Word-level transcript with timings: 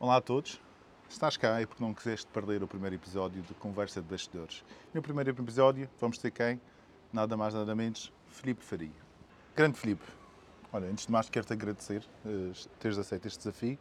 Olá 0.00 0.18
a 0.18 0.20
todos. 0.20 0.60
Estás 1.10 1.36
cá 1.36 1.60
e 1.60 1.66
porque 1.66 1.82
não 1.82 1.92
quiseste 1.92 2.28
perder 2.28 2.62
o 2.62 2.68
primeiro 2.68 2.94
episódio 2.94 3.42
de 3.42 3.52
Conversa 3.54 4.00
de 4.00 4.06
Bastidores. 4.06 4.62
No 4.94 5.02
primeiro 5.02 5.30
episódio 5.30 5.90
vamos 6.00 6.18
ter 6.18 6.30
quem? 6.30 6.60
Nada 7.12 7.36
mais 7.36 7.52
nada 7.52 7.74
menos, 7.74 8.12
Filipe 8.28 8.64
Faria. 8.64 8.92
Grande 9.56 9.76
Filipe, 9.76 10.04
olha, 10.72 10.86
antes 10.86 11.06
de 11.06 11.10
mais 11.10 11.28
quero-te 11.28 11.52
agradecer 11.52 12.08
uh, 12.24 12.68
teres 12.78 12.96
aceito 12.96 13.26
este 13.26 13.38
desafio. 13.38 13.76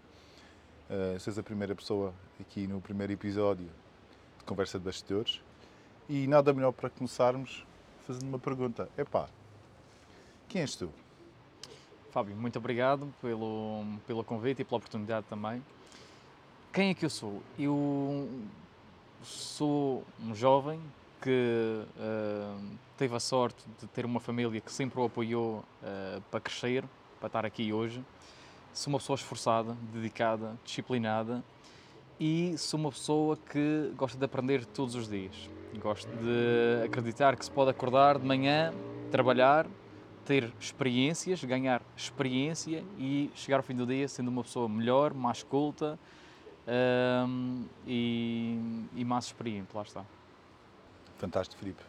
Uh, 0.89 1.39
a 1.39 1.43
primeira 1.43 1.76
pessoa 1.76 2.12
aqui 2.42 2.65
no 2.65 2.81
primeiro 2.81 3.13
episódio 3.13 3.70
de 4.40 4.44
Conversa 4.44 4.79
de 4.79 4.86
Bastidores. 4.86 5.40
E 6.10 6.26
nada 6.26 6.52
melhor 6.52 6.72
para 6.72 6.90
começarmos 6.90 7.63
fazendo 8.08 8.28
uma 8.28 8.40
pergunta. 8.40 8.90
Epá, 8.97 9.29
quem 10.47 10.62
és 10.62 10.76
tu? 10.76 10.92
Fábio, 12.10 12.36
muito 12.36 12.58
obrigado 12.58 13.13
pelo, 13.22 13.86
pelo 14.08 14.24
convite 14.24 14.63
e 14.63 14.65
pela 14.65 14.78
oportunidade 14.78 15.28
também. 15.29 15.62
Quem 16.77 16.91
é 16.91 16.94
que 16.94 17.03
eu 17.03 17.09
sou? 17.09 17.41
Eu 17.57 18.29
sou 19.23 20.03
um 20.23 20.35
jovem 20.35 20.79
que 21.19 21.81
uh, 21.97 22.77
teve 22.95 23.15
a 23.15 23.19
sorte 23.19 23.65
de 23.81 23.88
ter 23.88 24.05
uma 24.05 24.19
família 24.19 24.61
que 24.61 24.71
sempre 24.71 24.99
o 24.99 25.05
apoiou 25.05 25.63
uh, 25.81 26.21
para 26.29 26.39
crescer, 26.39 26.83
para 27.19 27.25
estar 27.25 27.45
aqui 27.47 27.73
hoje. 27.73 28.05
Sou 28.71 28.93
uma 28.93 28.99
pessoa 28.99 29.16
esforçada, 29.16 29.75
dedicada, 29.91 30.55
disciplinada 30.63 31.43
e 32.19 32.55
sou 32.59 32.80
uma 32.80 32.91
pessoa 32.91 33.35
que 33.35 33.91
gosta 33.97 34.16
de 34.16 34.25
aprender 34.25 34.63
todos 34.63 34.94
os 34.94 35.09
dias. 35.09 35.49
Gosto 35.81 36.07
de 36.07 36.85
acreditar 36.85 37.35
que 37.38 37.44
se 37.44 37.49
pode 37.49 37.71
acordar 37.71 38.19
de 38.19 38.25
manhã, 38.27 38.71
trabalhar, 39.09 39.66
ter 40.25 40.53
experiências, 40.59 41.44
ganhar 41.44 41.81
experiência 41.95 42.83
e 42.99 43.31
chegar 43.33 43.57
ao 43.57 43.63
fim 43.63 43.73
do 43.73 43.88
dia 43.88 44.07
sendo 44.07 44.27
uma 44.27 44.44
pessoa 44.44 44.69
melhor, 44.69 45.11
mais 45.11 45.41
culta 45.41 45.97
um, 46.67 47.66
e, 47.85 48.59
e, 48.95 49.05
mais 49.05 49.25
experiente, 49.25 49.69
lá 49.73 49.83
está. 49.83 50.03
Fantástico, 51.17 51.59
Filipe. 51.59 51.81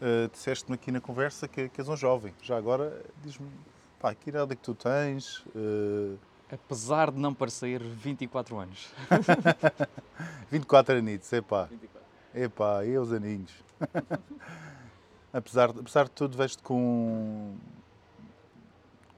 Uh, 0.00 0.28
disseste-me 0.32 0.74
aqui 0.74 0.90
na 0.90 1.00
conversa 1.00 1.46
que, 1.46 1.68
que 1.68 1.80
és 1.80 1.88
um 1.88 1.96
jovem. 1.96 2.34
Já 2.42 2.56
agora, 2.56 3.04
diz-me, 3.22 3.48
pá, 4.00 4.14
que 4.14 4.30
idade 4.30 4.52
é 4.52 4.56
que 4.56 4.62
tu 4.62 4.74
tens? 4.74 5.44
Uh... 5.54 6.18
Apesar 6.50 7.10
de 7.10 7.18
não 7.18 7.32
parecer, 7.32 7.82
24 7.82 8.58
anos. 8.58 8.92
24 10.50 10.96
anitos, 10.96 11.32
epá. 11.32 11.64
24. 11.64 12.02
Epá, 12.34 12.84
e 12.84 12.98
os 12.98 13.12
aninhos. 13.12 13.52
apesar, 15.32 15.70
apesar 15.70 16.04
de 16.04 16.10
tudo, 16.10 16.36
vejo-te 16.36 16.62
com 16.62 17.54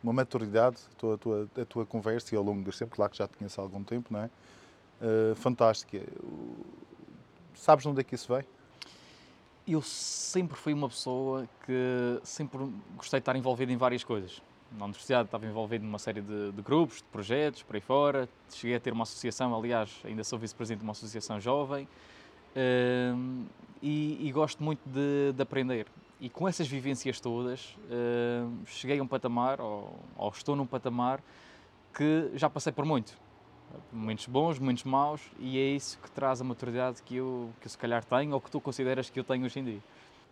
uma 0.02 0.12
maturidade, 0.12 0.76
a 0.92 0.96
tua, 0.96 1.14
a, 1.14 1.18
tua, 1.18 1.50
a 1.62 1.64
tua 1.64 1.86
conversa 1.86 2.34
e 2.34 2.38
ao 2.38 2.44
longo 2.44 2.62
deste 2.62 2.80
tempo, 2.80 2.94
claro 2.94 3.10
que 3.10 3.18
já 3.18 3.26
te 3.26 3.38
conheço 3.38 3.60
há 3.60 3.64
algum 3.64 3.82
tempo, 3.82 4.12
não 4.12 4.20
é? 4.20 4.30
Uh, 5.00 5.34
fantástica. 5.34 6.00
Sabes 7.54 7.82
de 7.82 7.88
onde 7.88 8.00
é 8.00 8.04
que 8.04 8.14
isso 8.14 8.32
vem? 8.32 8.44
Eu 9.66 9.82
sempre 9.82 10.56
fui 10.56 10.72
uma 10.72 10.88
pessoa 10.88 11.48
que 11.64 12.20
sempre 12.22 12.58
gostei 12.96 13.18
de 13.18 13.22
estar 13.22 13.36
envolvido 13.36 13.72
em 13.72 13.76
várias 13.76 14.04
coisas. 14.04 14.42
Na 14.72 14.84
universidade 14.84 15.26
estava 15.26 15.46
envolvido 15.46 15.84
numa 15.84 15.98
série 15.98 16.20
de, 16.20 16.52
de 16.52 16.62
grupos, 16.62 16.98
de 16.98 17.04
projetos, 17.04 17.62
por 17.62 17.76
aí 17.76 17.80
fora. 17.80 18.28
Cheguei 18.50 18.76
a 18.76 18.80
ter 18.80 18.92
uma 18.92 19.04
associação, 19.04 19.54
aliás, 19.56 19.90
ainda 20.04 20.24
sou 20.24 20.38
vice-presidente 20.38 20.80
de 20.80 20.84
uma 20.84 20.92
associação 20.92 21.40
jovem. 21.40 21.88
Uh, 22.54 23.44
e, 23.82 24.28
e, 24.28 24.32
gosto 24.32 24.62
muito 24.62 24.80
de, 24.88 25.32
de 25.32 25.42
aprender 25.42 25.86
e 26.24 26.28
com 26.30 26.48
essas 26.48 26.66
vivências 26.66 27.20
todas, 27.20 27.76
uh, 27.90 28.50
cheguei 28.66 28.98
a 28.98 29.02
um 29.02 29.06
patamar, 29.06 29.60
ou, 29.60 29.94
ou, 30.16 30.30
estou 30.30 30.56
num 30.56 30.64
patamar, 30.64 31.20
que 31.92 32.30
já 32.34 32.48
passei 32.48 32.72
por 32.72 32.84
muito. 32.86 33.14
Momentos 33.92 34.26
bons, 34.26 34.58
momentos 34.58 34.84
maus, 34.84 35.20
e 35.38 35.58
é 35.58 35.68
isso 35.70 35.98
que 35.98 36.10
traz 36.10 36.40
a 36.40 36.44
maturidade 36.44 37.02
que 37.02 37.16
eu, 37.16 37.50
que 37.60 37.66
eu 37.66 37.70
se 37.70 37.78
calhar 37.78 38.04
tenho, 38.04 38.32
ou 38.32 38.40
que 38.40 38.50
tu 38.50 38.60
consideras 38.60 39.10
que 39.10 39.18
eu 39.18 39.24
tenho 39.24 39.44
hoje 39.44 39.60
em 39.60 39.64
dia. 39.64 39.80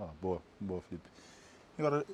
Ah, 0.01 0.09
boa, 0.21 0.41
boa, 0.61 0.81
Filipe. 0.83 1.09
Agora, 1.79 2.05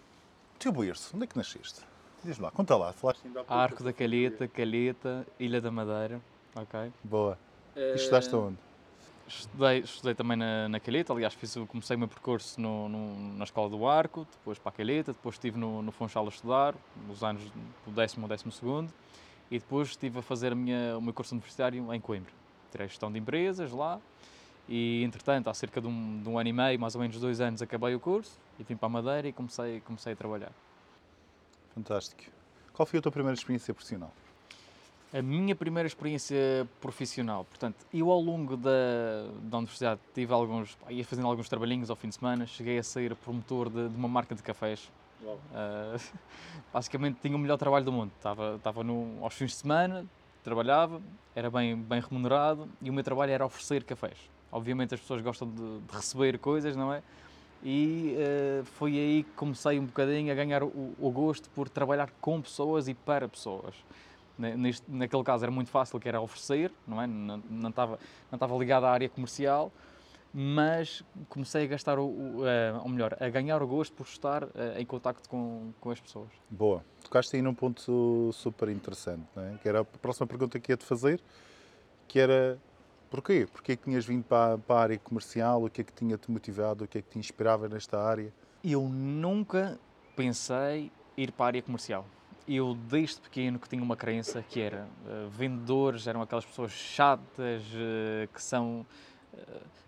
teu 0.58 0.72
berço, 0.72 1.10
onde 1.14 1.24
é 1.24 1.26
que 1.26 1.36
nasceste? 1.36 1.80
Diz-me 2.24 2.44
lá, 2.44 2.50
conta 2.50 2.76
lá. 2.76 2.92
Falaste 2.92 3.26
ainda 3.26 3.44
Arco 3.48 3.82
da 3.82 3.92
Calheta, 3.92 4.48
Calheta, 4.48 5.26
Ilha 5.38 5.60
da 5.60 5.70
Madeira, 5.70 6.20
ok? 6.54 6.92
Boa. 7.04 7.38
E 7.76 7.94
estudaste 7.94 8.34
uh, 8.34 8.46
onde? 8.46 8.58
Estudei, 9.28 9.78
estudei 9.80 10.14
também 10.14 10.36
na, 10.36 10.68
na 10.68 10.80
Calheta, 10.80 11.12
aliás, 11.12 11.34
fiz, 11.34 11.54
comecei 11.68 11.96
o 11.96 11.98
meu 11.98 12.08
percurso 12.08 12.60
no, 12.60 12.88
no, 12.88 13.36
na 13.36 13.44
Escola 13.44 13.68
do 13.68 13.86
Arco, 13.86 14.26
depois 14.32 14.58
para 14.58 14.70
a 14.70 14.72
Calheta, 14.72 15.12
depois 15.12 15.34
estive 15.34 15.58
no, 15.58 15.82
no 15.82 15.92
Funchal 15.92 16.24
a 16.24 16.28
estudar, 16.28 16.74
nos 17.06 17.22
anos 17.22 17.42
do 17.84 17.92
décimo 17.92 18.24
ao 18.24 18.28
décimo 18.28 18.50
segundo, 18.50 18.92
e 19.50 19.58
depois 19.58 19.88
estive 19.88 20.18
a 20.18 20.22
fazer 20.22 20.52
a 20.52 20.54
minha, 20.54 20.96
o 20.96 21.00
meu 21.00 21.12
curso 21.12 21.34
universitário 21.34 21.92
em 21.92 22.00
Coimbra. 22.00 22.32
Tirei 22.70 22.88
gestão 22.88 23.10
de 23.10 23.18
empresas 23.18 23.72
lá, 23.72 24.00
e 24.68 25.02
entretanto, 25.02 25.48
há 25.48 25.54
cerca 25.54 25.80
de 25.80 25.86
um, 25.86 26.20
de 26.22 26.28
um 26.28 26.38
ano 26.38 26.48
e 26.48 26.52
meio, 26.52 26.78
mais 26.78 26.94
ou 26.94 27.00
menos 27.00 27.18
dois 27.18 27.40
anos, 27.40 27.62
acabei 27.62 27.94
o 27.94 28.00
curso, 28.00 28.38
e 28.58 28.62
vim 28.62 28.76
para 28.76 28.86
a 28.86 28.90
Madeira 28.90 29.28
e 29.28 29.32
comecei, 29.32 29.80
comecei 29.80 30.12
a 30.12 30.16
trabalhar. 30.16 30.52
Fantástico. 31.74 32.22
Qual 32.74 32.84
foi 32.84 32.98
a 32.98 33.02
tua 33.02 33.10
primeira 33.10 33.34
experiência 33.34 33.72
profissional? 33.72 34.12
A 35.10 35.22
minha 35.22 35.56
primeira 35.56 35.86
experiência 35.86 36.68
profissional, 36.82 37.46
portanto, 37.46 37.76
eu 37.94 38.10
ao 38.10 38.20
longo 38.20 38.58
da, 38.58 38.70
da 39.44 39.56
universidade 39.56 39.98
tive 40.14 40.34
alguns, 40.34 40.76
ia 40.90 41.02
fazendo 41.02 41.26
alguns 41.26 41.48
trabalhinhos 41.48 41.88
ao 41.88 41.96
fim 41.96 42.10
de 42.10 42.16
semana, 42.16 42.46
cheguei 42.46 42.78
a 42.78 42.82
ser 42.82 43.16
promotor 43.16 43.70
de, 43.70 43.88
de 43.88 43.96
uma 43.96 44.06
marca 44.06 44.34
de 44.34 44.42
cafés. 44.42 44.92
Uh, 45.22 46.00
basicamente 46.72 47.18
tinha 47.20 47.36
o 47.36 47.38
melhor 47.38 47.56
trabalho 47.56 47.84
do 47.84 47.92
mundo, 47.92 48.12
estava, 48.16 48.56
estava 48.56 48.84
no, 48.84 49.18
aos 49.22 49.34
fins 49.34 49.50
de 49.50 49.56
semana, 49.56 50.06
trabalhava, 50.42 51.00
era 51.34 51.50
bem, 51.50 51.76
bem 51.76 52.00
remunerado 52.00 52.68
e 52.80 52.90
o 52.90 52.92
meu 52.92 53.04
trabalho 53.04 53.32
era 53.32 53.44
oferecer 53.44 53.84
cafés. 53.84 54.18
Obviamente 54.50 54.94
as 54.94 55.00
pessoas 55.00 55.20
gostam 55.20 55.48
de, 55.48 55.80
de 55.80 55.96
receber 55.96 56.38
coisas, 56.38 56.74
não 56.76 56.92
é? 56.92 57.02
E 57.62 58.16
uh, 58.16 58.64
foi 58.64 58.92
aí 58.92 59.22
que 59.24 59.30
comecei 59.32 59.78
um 59.78 59.86
bocadinho 59.86 60.30
a 60.30 60.34
ganhar 60.34 60.62
o, 60.62 60.94
o 60.98 61.10
gosto 61.10 61.50
por 61.50 61.68
trabalhar 61.68 62.10
com 62.20 62.40
pessoas 62.40 62.88
e 62.88 62.94
para 62.94 63.28
pessoas. 63.28 63.74
Neste, 64.38 64.84
naquele 64.88 65.24
caso 65.24 65.44
era 65.44 65.50
muito 65.50 65.68
fácil, 65.68 65.98
que 65.98 66.08
era 66.08 66.20
oferecer, 66.20 66.70
não 66.86 67.02
é? 67.02 67.08
Não, 67.08 67.42
não, 67.50 67.70
estava, 67.70 67.98
não 68.30 68.36
estava 68.36 68.56
ligado 68.56 68.84
à 68.84 68.92
área 68.92 69.08
comercial, 69.08 69.72
mas 70.40 71.02
comecei 71.28 71.64
a 71.64 71.66
gastar, 71.66 71.98
o, 71.98 72.04
o 72.04 72.42
uh, 72.42 72.80
ou 72.84 72.88
melhor, 72.88 73.16
a 73.18 73.28
ganhar 73.28 73.60
o 73.60 73.66
gosto 73.66 73.92
por 73.92 74.06
estar 74.06 74.44
uh, 74.44 74.50
em 74.76 74.86
contacto 74.86 75.28
com, 75.28 75.72
com 75.80 75.90
as 75.90 76.00
pessoas. 76.00 76.28
Boa. 76.48 76.84
Tocaste 77.02 77.34
aí 77.34 77.42
num 77.42 77.52
ponto 77.52 78.30
super 78.32 78.68
interessante, 78.68 79.26
não 79.34 79.42
é? 79.42 79.58
que 79.60 79.68
era 79.68 79.80
a 79.80 79.84
próxima 79.84 80.28
pergunta 80.28 80.60
que 80.60 80.70
ia-te 80.70 80.84
fazer, 80.84 81.20
que 82.06 82.20
era 82.20 82.56
porquê? 83.10 83.48
Porquê 83.50 83.76
que 83.76 83.82
tinhas 83.82 84.06
vindo 84.06 84.22
para, 84.22 84.56
para 84.58 84.76
a 84.76 84.82
área 84.82 84.98
comercial? 85.00 85.64
O 85.64 85.68
que 85.68 85.80
é 85.80 85.84
que 85.84 85.92
tinha-te 85.92 86.30
motivado? 86.30 86.84
O 86.84 86.86
que 86.86 86.98
é 86.98 87.02
que 87.02 87.08
te 87.08 87.18
inspirava 87.18 87.68
nesta 87.68 88.00
área? 88.00 88.32
Eu 88.62 88.82
nunca 88.82 89.76
pensei 90.14 90.92
ir 91.16 91.32
para 91.32 91.46
a 91.46 91.48
área 91.48 91.62
comercial 91.62 92.06
eu 92.46 92.74
desde 92.88 93.20
pequeno 93.20 93.58
que 93.58 93.68
tinha 93.68 93.82
uma 93.82 93.94
crença 93.94 94.42
que 94.42 94.58
era 94.58 94.88
uh, 95.04 95.28
vendedores 95.28 96.06
eram 96.06 96.22
aquelas 96.22 96.46
pessoas 96.46 96.72
chatas 96.72 97.62
uh, 97.74 98.26
que 98.32 98.42
são 98.42 98.86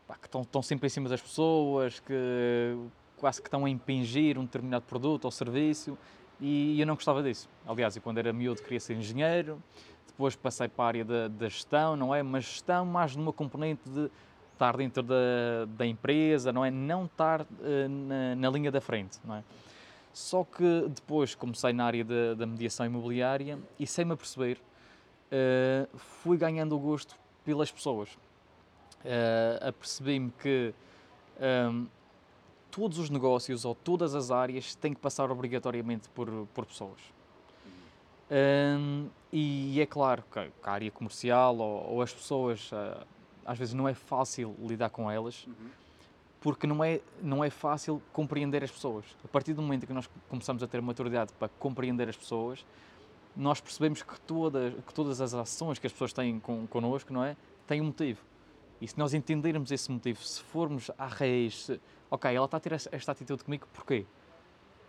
pá, 0.06 0.14
que 0.16 0.26
estão, 0.26 0.42
estão, 0.42 0.62
sempre 0.62 0.86
em 0.86 0.90
cima 0.90 1.08
das 1.08 1.20
pessoas 1.20 2.00
que 2.00 2.76
quase 3.16 3.40
que 3.40 3.48
estão 3.48 3.64
a 3.64 3.70
impingir 3.70 4.38
um 4.38 4.44
determinado 4.44 4.84
produto 4.86 5.26
ou 5.26 5.30
serviço 5.30 5.96
e 6.40 6.80
eu 6.80 6.86
não 6.86 6.94
gostava 6.94 7.22
disso. 7.22 7.48
Aliás, 7.66 7.94
eu 7.94 8.02
quando 8.02 8.18
era 8.18 8.32
miúdo 8.32 8.62
queria 8.62 8.80
ser 8.80 8.96
engenheiro, 8.96 9.62
depois 10.06 10.34
passei 10.34 10.68
para 10.68 10.84
a 10.84 10.88
área 10.88 11.04
da, 11.04 11.28
da 11.28 11.48
gestão, 11.48 11.96
não 11.96 12.14
é? 12.14 12.22
Mas 12.22 12.44
gestão 12.44 12.86
mais 12.86 13.14
numa 13.14 13.32
componente 13.32 13.88
de 13.88 14.10
estar 14.52 14.76
dentro 14.76 15.02
da, 15.02 15.66
da 15.76 15.86
empresa, 15.86 16.52
não 16.52 16.64
é? 16.64 16.70
Não 16.70 17.04
estar 17.04 17.46
na, 17.88 18.34
na 18.36 18.50
linha 18.50 18.70
da 18.70 18.80
frente, 18.80 19.18
não 19.24 19.36
é? 19.36 19.44
Só 20.12 20.44
que 20.44 20.88
depois 20.88 21.34
comecei 21.34 21.72
na 21.72 21.84
área 21.84 22.04
da, 22.04 22.34
da 22.34 22.46
mediação 22.46 22.84
imobiliária 22.84 23.58
e, 23.78 23.86
sem 23.86 24.04
me 24.04 24.12
aperceber, 24.12 24.58
uh, 25.30 25.96
fui 25.96 26.36
ganhando 26.36 26.74
o 26.74 26.78
gosto 26.78 27.16
pelas 27.44 27.70
pessoas. 27.70 28.10
Uh, 29.05 29.69
Apercebi-me 29.69 30.31
que 30.38 30.75
um, 31.38 31.43
ehm, 31.43 31.87
todos 32.70 32.99
os 32.99 33.08
negócios 33.11 33.64
ou 33.64 33.75
todas 33.75 34.14
as 34.14 34.31
áreas 34.31 34.75
têm 34.75 34.93
que 34.93 35.00
passar 35.00 35.31
obrigatoriamente 35.31 36.08
por, 36.11 36.29
por 36.55 36.67
pessoas. 36.67 37.00
Um, 38.31 38.35
ehm, 38.35 39.06
e 39.32 39.81
é 39.81 39.87
claro 39.87 40.23
que 40.31 40.38
a 40.38 40.70
área 40.70 40.91
comercial 40.91 41.56
ou, 41.56 41.94
ou 41.94 42.02
as 42.02 42.12
pessoas, 42.12 42.70
uh, 42.73 43.06
às 43.47 43.58
vezes 43.58 43.75
não 43.75 43.88
é 43.88 43.94
fácil 43.94 44.55
lidar 44.61 44.91
com 44.91 45.11
elas. 45.11 45.46
Uhum 45.46 45.81
porque 46.41 46.67
não 46.67 46.82
é, 46.82 47.00
não 47.23 47.44
é 47.44 47.50
fácil 47.50 48.03
compreender 48.12 48.64
as 48.64 48.70
pessoas. 48.70 49.05
A 49.23 49.29
partir 49.29 49.53
do 49.53 49.61
momento 49.61 49.87
que 49.87 49.93
nós 49.93 50.08
começamos 50.29 50.62
a 50.62 50.67
ter 50.67 50.81
maturidade 50.81 51.32
para 51.38 51.49
compreender 51.58 52.08
as 52.08 52.17
pessoas, 52.17 52.64
nós 53.37 53.61
percebemos 53.61 54.03
que, 54.03 54.19
toda, 54.23 54.70
que 54.87 54.94
todas 54.94 55.20
as 55.20 55.35
ações 55.35 55.79
que 55.79 55.87
as 55.87 55.93
pessoas 55.93 56.12
têm 56.12 56.41
com, 56.41 56.67
connosco, 56.67 57.12
não 57.12 57.23
é? 57.23 57.37
Têm 57.67 57.81
um 57.81 57.87
motivo. 57.87 58.20
E 58.81 58.88
se 58.88 58.99
nós 58.99 59.12
entendermos 59.12 59.71
esse 59.71 59.91
motivo, 59.91 60.23
se 60.23 60.41
formos 60.43 60.91
à 60.97 61.06
raiz, 61.06 61.67
se, 61.67 61.81
ok, 62.11 62.35
ela 62.35 62.47
está 62.47 62.56
a 62.56 62.61
ter 62.61 62.73
esta 62.73 63.12
atitude 63.12 63.44
comigo, 63.44 63.67
porquê? 63.75 64.06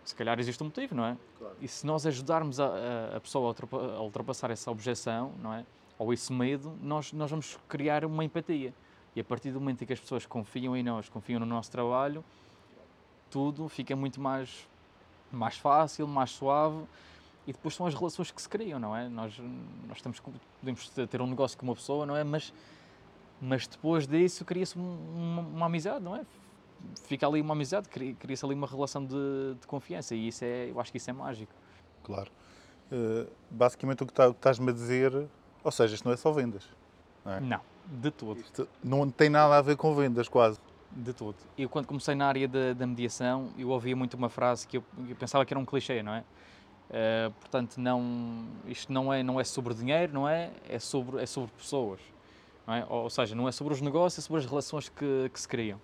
Se 0.04 0.14
calhar 0.14 0.38
existe 0.40 0.62
um 0.62 0.66
motivo, 0.66 0.94
não 0.94 1.04
é? 1.04 1.16
Claro. 1.38 1.56
E 1.60 1.68
se 1.68 1.86
nós 1.86 2.06
ajudarmos 2.06 2.58
a, 2.58 3.16
a, 3.16 3.20
pessoa 3.20 3.54
a 3.72 4.02
ultrapassar 4.02 4.50
essa 4.50 4.70
objeção, 4.70 5.32
não 5.40 5.52
é? 5.52 5.64
ou 5.98 6.12
esse 6.12 6.32
medo, 6.32 6.76
nós, 6.82 7.12
nós 7.12 7.30
vamos 7.30 7.56
criar 7.68 8.04
uma 8.04 8.24
empatia. 8.24 8.74
E 9.14 9.20
a 9.20 9.24
partir 9.24 9.52
do 9.52 9.60
momento 9.60 9.82
em 9.82 9.86
que 9.86 9.92
as 9.92 10.00
pessoas 10.00 10.26
confiam 10.26 10.76
em 10.76 10.82
nós, 10.82 11.08
confiam 11.08 11.38
no 11.38 11.46
nosso 11.46 11.70
trabalho, 11.70 12.24
tudo 13.30 13.68
fica 13.68 13.94
muito 13.94 14.20
mais, 14.20 14.66
mais 15.30 15.56
fácil, 15.56 16.08
mais 16.08 16.30
suave 16.30 16.84
e 17.46 17.52
depois 17.52 17.74
são 17.74 17.86
as 17.86 17.94
relações 17.94 18.30
que 18.30 18.40
se 18.40 18.48
criam, 18.48 18.78
não 18.78 18.96
é? 18.96 19.08
Nós, 19.08 19.38
nós 19.86 20.00
temos, 20.00 20.20
podemos 20.60 20.88
ter 20.88 21.20
um 21.20 21.26
negócio 21.26 21.56
com 21.58 21.66
uma 21.66 21.74
pessoa, 21.74 22.06
não 22.06 22.16
é? 22.16 22.24
Mas, 22.24 22.52
mas 23.42 23.66
depois 23.66 24.06
disso 24.06 24.44
cria-se 24.44 24.76
uma, 24.76 25.42
uma, 25.42 25.66
amizade, 25.66 26.02
não 26.02 26.14
é? 26.14 26.24
Fica 27.04 27.26
ali 27.26 27.40
uma 27.40 27.54
amizade, 27.54 27.88
cria-se 27.88 28.44
ali 28.44 28.54
uma 28.54 28.66
relação 28.66 29.04
de, 29.04 29.56
de, 29.60 29.66
confiança 29.66 30.14
e 30.14 30.28
isso 30.28 30.44
é, 30.44 30.70
eu 30.70 30.80
acho 30.80 30.92
que 30.92 30.98
isso 30.98 31.10
é 31.10 31.12
mágico. 31.12 31.52
Claro. 32.04 32.30
Uh, 32.90 33.28
basicamente 33.50 34.02
o 34.04 34.06
que 34.06 34.12
tá, 34.12 34.28
estás-me 34.28 34.70
a 34.70 34.72
dizer, 34.72 35.26
ou 35.64 35.70
seja, 35.72 35.94
isto 35.94 36.04
não 36.04 36.12
é 36.12 36.16
só 36.16 36.30
vendas. 36.30 36.68
Não, 37.24 37.32
é? 37.32 37.40
não 37.40 37.60
de 37.86 38.10
todo. 38.10 38.38
Isto 38.38 38.68
não 38.82 39.10
tem 39.10 39.28
nada 39.28 39.56
a 39.56 39.62
ver 39.62 39.76
com 39.76 39.94
vendas, 39.94 40.28
quase. 40.28 40.58
De 40.94 41.12
todo. 41.12 41.36
Eu, 41.56 41.70
quando 41.70 41.86
comecei 41.86 42.14
na 42.14 42.26
área 42.26 42.46
da, 42.46 42.74
da 42.74 42.86
mediação, 42.86 43.48
eu 43.56 43.70
ouvia 43.70 43.96
muito 43.96 44.14
uma 44.14 44.28
frase 44.28 44.68
que 44.68 44.76
eu, 44.76 44.84
eu 45.08 45.16
pensava 45.16 45.44
que 45.44 45.52
era 45.52 45.58
um 45.58 45.64
clichê, 45.64 46.02
não 46.02 46.12
é? 46.12 46.20
Uh, 46.90 47.32
portanto, 47.40 47.78
não, 47.78 48.46
isto 48.66 48.92
não 48.92 49.10
é, 49.10 49.22
não 49.22 49.40
é 49.40 49.44
sobre 49.44 49.72
dinheiro, 49.72 50.12
não 50.12 50.28
é? 50.28 50.50
É 50.68 50.78
sobre, 50.78 51.22
é 51.22 51.24
sobre 51.24 51.50
pessoas. 51.56 51.98
É? 52.66 52.84
Ou, 52.88 53.04
ou, 53.04 53.10
seja, 53.10 53.34
não 53.34 53.48
é 53.48 53.52
sobre 53.52 53.74
os 53.74 53.80
negócios, 53.80 54.24
é 54.24 54.26
sobre 54.26 54.40
as 54.40 54.46
relações 54.48 54.88
que, 54.88 55.30
que 55.32 55.40
se 55.40 55.48
criam. 55.48 55.80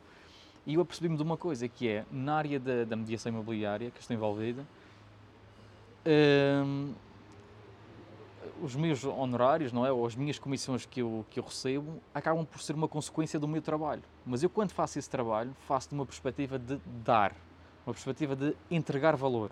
E 0.66 0.74
eu 0.74 0.80
apercebi-me 0.80 1.16
de 1.16 1.22
uma 1.22 1.36
coisa, 1.36 1.66
que 1.68 1.88
é, 1.88 2.04
na 2.10 2.36
área 2.36 2.60
da, 2.60 2.84
da 2.84 2.96
mediação 2.96 3.32
imobiliária, 3.32 3.90
que 3.90 4.00
estou 4.00 4.14
envolvida, 4.14 4.66
uh, 6.06 6.94
os 8.62 8.76
meus 8.76 9.04
honorários, 9.04 9.72
não 9.72 9.86
é? 9.86 9.92
Ou 9.92 10.06
as 10.06 10.14
minhas 10.14 10.38
comissões 10.38 10.84
que 10.84 11.00
eu, 11.00 11.24
que 11.30 11.40
eu 11.40 11.44
recebo, 11.44 12.00
acabam 12.14 12.44
por 12.44 12.60
ser 12.60 12.74
uma 12.74 12.88
consequência 12.88 13.38
do 13.38 13.48
meu 13.48 13.62
trabalho. 13.62 14.02
Mas 14.26 14.42
eu, 14.42 14.50
quando 14.50 14.72
faço 14.72 14.98
esse 14.98 15.08
trabalho, 15.08 15.56
faço 15.66 15.88
de 15.88 15.94
uma 15.94 16.04
perspectiva 16.04 16.58
de 16.58 16.78
dar, 17.04 17.34
uma 17.86 17.94
perspectiva 17.94 18.36
de 18.36 18.54
entregar 18.70 19.16
valor 19.16 19.50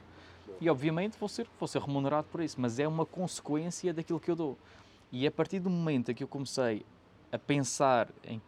e 0.60 0.70
obviamente 0.70 1.18
vou 1.18 1.28
ser, 1.28 1.46
vou 1.58 1.68
ser 1.68 1.80
remunerado 1.82 2.26
por 2.30 2.40
isso, 2.40 2.60
mas 2.60 2.78
é 2.78 2.88
uma 2.88 3.04
consequência 3.04 3.92
daquilo 3.92 4.18
que 4.18 4.30
eu 4.30 4.36
dou. 4.36 4.58
E 5.12 5.26
a 5.26 5.30
partir 5.30 5.58
do 5.58 5.70
momento 5.70 6.10
em 6.10 6.14
que 6.14 6.24
eu 6.24 6.28
comecei 6.28 6.84
a 7.30 7.38
pensar, 7.38 8.08
em, 8.24 8.40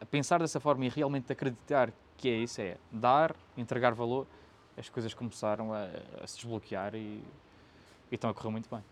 a 0.00 0.06
pensar 0.06 0.40
dessa 0.40 0.60
forma 0.60 0.84
e 0.84 0.88
realmente 0.88 1.32
acreditar 1.32 1.92
que 2.16 2.28
é 2.28 2.36
isso, 2.36 2.60
é 2.60 2.76
dar, 2.90 3.34
entregar 3.56 3.94
valor, 3.94 4.26
as 4.76 4.88
coisas 4.88 5.12
começaram 5.14 5.72
a, 5.72 5.88
a 6.22 6.26
se 6.26 6.36
desbloquear 6.36 6.94
e, 6.94 7.22
e, 8.10 8.14
estão 8.14 8.30
a 8.30 8.34
correr 8.34 8.50
muito 8.50 8.68
bem. 8.70 8.82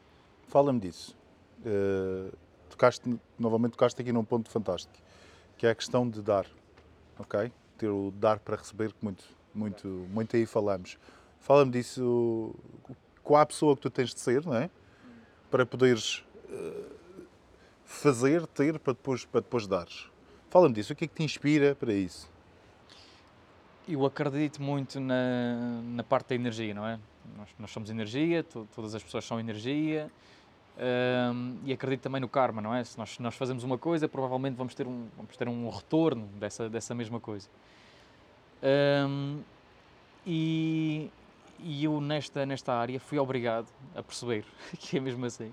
Fala-me 0.48 0.80
disso. 0.80 1.16
Uh, 1.60 2.34
tocaste, 2.68 3.18
novamente 3.38 3.72
tocaste 3.72 4.00
aqui 4.00 4.12
num 4.12 4.24
ponto 4.24 4.50
fantástico, 4.50 4.94
que 5.56 5.66
é 5.66 5.70
a 5.70 5.74
questão 5.74 6.08
de 6.08 6.20
dar, 6.22 6.46
ok? 7.18 7.52
Ter 7.78 7.88
o 7.88 8.12
dar 8.16 8.38
para 8.38 8.56
receber, 8.56 8.92
que 8.92 9.02
muito, 9.02 9.24
muito, 9.54 9.88
muito 9.88 10.36
aí 10.36 10.46
falamos. 10.46 10.98
Fala-me 11.40 11.70
disso, 11.70 12.54
qual 13.22 13.40
a 13.40 13.46
pessoa 13.46 13.74
que 13.74 13.82
tu 13.82 13.90
tens 13.90 14.14
de 14.14 14.20
ser, 14.20 14.44
não 14.44 14.54
é? 14.54 14.70
Para 15.50 15.64
poderes 15.64 16.24
uh, 16.48 17.03
fazer, 17.94 18.46
ter, 18.48 18.78
para 18.78 18.92
depois, 18.92 19.24
para 19.24 19.40
depois 19.40 19.66
dares. 19.66 20.08
Fala-me 20.50 20.74
disso, 20.74 20.92
o 20.92 20.96
que 20.96 21.04
é 21.04 21.08
que 21.08 21.14
te 21.14 21.22
inspira 21.22 21.74
para 21.74 21.92
isso? 21.92 22.30
Eu 23.88 24.04
acredito 24.04 24.62
muito 24.62 25.00
na, 25.00 25.80
na 25.82 26.02
parte 26.02 26.28
da 26.28 26.34
energia, 26.34 26.74
não 26.74 26.86
é? 26.86 26.98
Nós, 27.36 27.48
nós 27.58 27.70
somos 27.70 27.90
energia, 27.90 28.42
to, 28.42 28.68
todas 28.74 28.94
as 28.94 29.02
pessoas 29.02 29.24
são 29.24 29.38
energia. 29.40 30.10
Um, 30.76 31.58
e 31.64 31.72
acredito 31.72 32.02
também 32.02 32.20
no 32.20 32.28
karma, 32.28 32.60
não 32.60 32.74
é? 32.74 32.82
Se 32.82 32.98
nós, 32.98 33.18
nós 33.18 33.34
fazemos 33.36 33.62
uma 33.62 33.78
coisa, 33.78 34.08
provavelmente 34.08 34.56
vamos 34.56 34.74
ter 34.74 34.86
um, 34.86 35.06
vamos 35.16 35.36
ter 35.36 35.48
um 35.48 35.68
retorno 35.68 36.26
dessa, 36.38 36.68
dessa 36.68 36.94
mesma 36.94 37.20
coisa. 37.20 37.48
Um, 38.62 39.40
e, 40.26 41.10
e 41.60 41.84
eu 41.84 42.00
nesta, 42.00 42.44
nesta 42.44 42.72
área 42.72 42.98
fui 42.98 43.18
obrigado 43.18 43.68
a 43.94 44.02
perceber 44.02 44.44
que 44.78 44.96
é 44.96 45.00
mesmo 45.00 45.24
assim, 45.26 45.52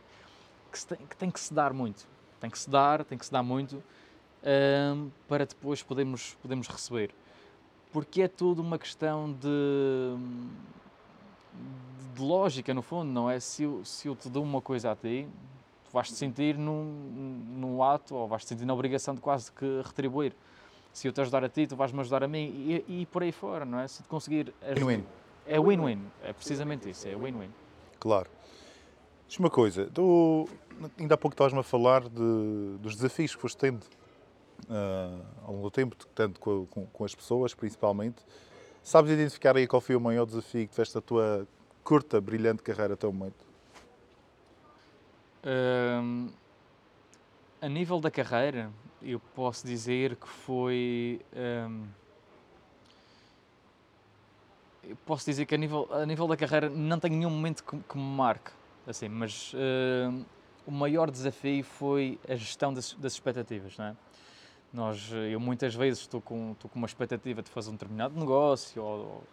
que, 0.71 0.85
tem, 0.85 0.97
que 1.07 1.17
tem 1.17 1.31
que 1.31 1.39
se 1.39 1.53
dar 1.53 1.73
muito, 1.73 2.07
tem 2.41 2.49
que 2.49 2.59
se 2.59 2.69
dar, 2.69 3.05
tem 3.05 3.17
que 3.17 3.25
se 3.25 3.31
dar 3.31 3.43
muito 3.43 3.81
um, 4.43 5.09
para 5.27 5.45
depois 5.45 5.81
podermos, 5.83 6.35
podermos 6.41 6.67
receber. 6.67 7.11
Porque 7.93 8.23
é 8.23 8.27
tudo 8.27 8.61
uma 8.61 8.79
questão 8.79 9.31
de, 9.31 10.15
de 12.15 12.21
lógica, 12.21 12.73
no 12.73 12.81
fundo, 12.81 13.11
não 13.11 13.29
é? 13.29 13.39
Se 13.39 13.63
eu, 13.63 13.85
se 13.85 14.07
eu 14.07 14.15
te 14.15 14.27
dou 14.27 14.43
uma 14.43 14.59
coisa 14.59 14.91
a 14.91 14.95
ti, 14.95 15.27
tu 15.85 15.91
vais-te 15.93 16.15
sentir 16.15 16.57
num, 16.57 16.83
num 17.57 17.83
ato, 17.83 18.15
ou 18.15 18.27
vais-te 18.27 18.47
sentir 18.47 18.65
na 18.65 18.73
obrigação 18.73 19.13
de 19.13 19.21
quase 19.21 19.51
que 19.51 19.81
retribuir. 19.85 20.33
Se 20.91 21.07
eu 21.07 21.13
te 21.13 21.21
ajudar 21.21 21.43
a 21.43 21.49
ti, 21.49 21.67
tu 21.67 21.75
vais-me 21.75 21.99
ajudar 21.99 22.23
a 22.23 22.27
mim, 22.27 22.83
e, 22.87 23.01
e 23.01 23.05
por 23.05 23.21
aí 23.21 23.31
fora, 23.31 23.65
não 23.65 23.79
é? 23.79 23.87
Se 23.87 24.01
te 24.01 24.09
conseguir... 24.09 24.53
Ajudar, 24.61 25.03
é 25.45 25.59
win-win, 25.59 26.01
é 26.23 26.33
precisamente 26.33 26.89
isso, 26.89 27.07
é 27.07 27.15
win-win. 27.15 27.49
Claro. 27.99 28.29
Diz 29.31 29.39
uma 29.39 29.49
coisa, 29.49 29.89
ainda 30.99 31.15
há 31.15 31.17
pouco 31.17 31.33
estavas-me 31.33 31.59
a 31.59 31.63
falar 31.63 32.01
de, 32.01 32.77
dos 32.81 32.97
desafios 32.97 33.33
que 33.33 33.41
foste 33.41 33.57
tendo 33.59 33.81
uh, 34.65 35.25
ao 35.45 35.53
longo 35.53 35.69
do 35.69 35.71
tempo, 35.71 35.95
tanto 36.13 36.37
com, 36.37 36.65
com, 36.65 36.85
com, 36.87 37.05
as 37.05 37.15
pessoas 37.15 37.53
principalmente. 37.53 38.25
Sabes 38.83 39.09
identificar 39.09 39.55
aí 39.55 39.65
qual 39.67 39.79
foi 39.79 39.95
o 39.95 40.01
maior 40.01 40.25
desafio 40.25 40.67
que 40.67 40.73
tiveste 40.73 40.97
a 40.97 41.01
tua 41.01 41.47
curta, 41.81 42.19
brilhante 42.19 42.61
carreira 42.61 42.95
até 42.95 43.07
o 43.07 43.13
momento? 43.13 43.45
Um, 45.45 46.27
a 47.61 47.69
nível 47.69 48.01
da 48.01 48.11
carreira, 48.11 48.69
eu 49.01 49.21
posso 49.33 49.65
dizer 49.65 50.17
que 50.17 50.27
foi. 50.27 51.21
Um, 51.33 51.87
posso 55.05 55.25
dizer 55.25 55.45
que 55.45 55.55
a 55.55 55.57
nível, 55.57 55.87
a 55.89 56.05
nível 56.05 56.27
da 56.27 56.35
carreira 56.35 56.69
não 56.69 56.99
tenho 56.99 57.15
nenhum 57.15 57.29
momento 57.29 57.63
que, 57.63 57.77
que 57.77 57.97
me 57.97 58.03
marque, 58.03 58.51
assim, 58.91 59.09
mas 59.09 59.53
uh, 59.53 60.25
o 60.65 60.71
maior 60.71 61.09
desafio 61.09 61.63
foi 61.63 62.19
a 62.27 62.35
gestão 62.35 62.73
das, 62.73 62.93
das 62.93 63.13
expectativas, 63.13 63.77
não 63.77 63.85
é? 63.85 63.95
Nós, 64.73 65.11
eu 65.29 65.39
muitas 65.39 65.75
vezes 65.75 66.01
estou 66.01 66.21
com, 66.21 66.53
estou 66.53 66.69
com 66.69 66.77
uma 66.77 66.85
expectativa 66.85 67.41
de 67.41 67.49
fazer 67.49 67.69
um 67.69 67.73
determinado 67.73 68.17
negócio 68.17 68.81
ou, 68.81 69.23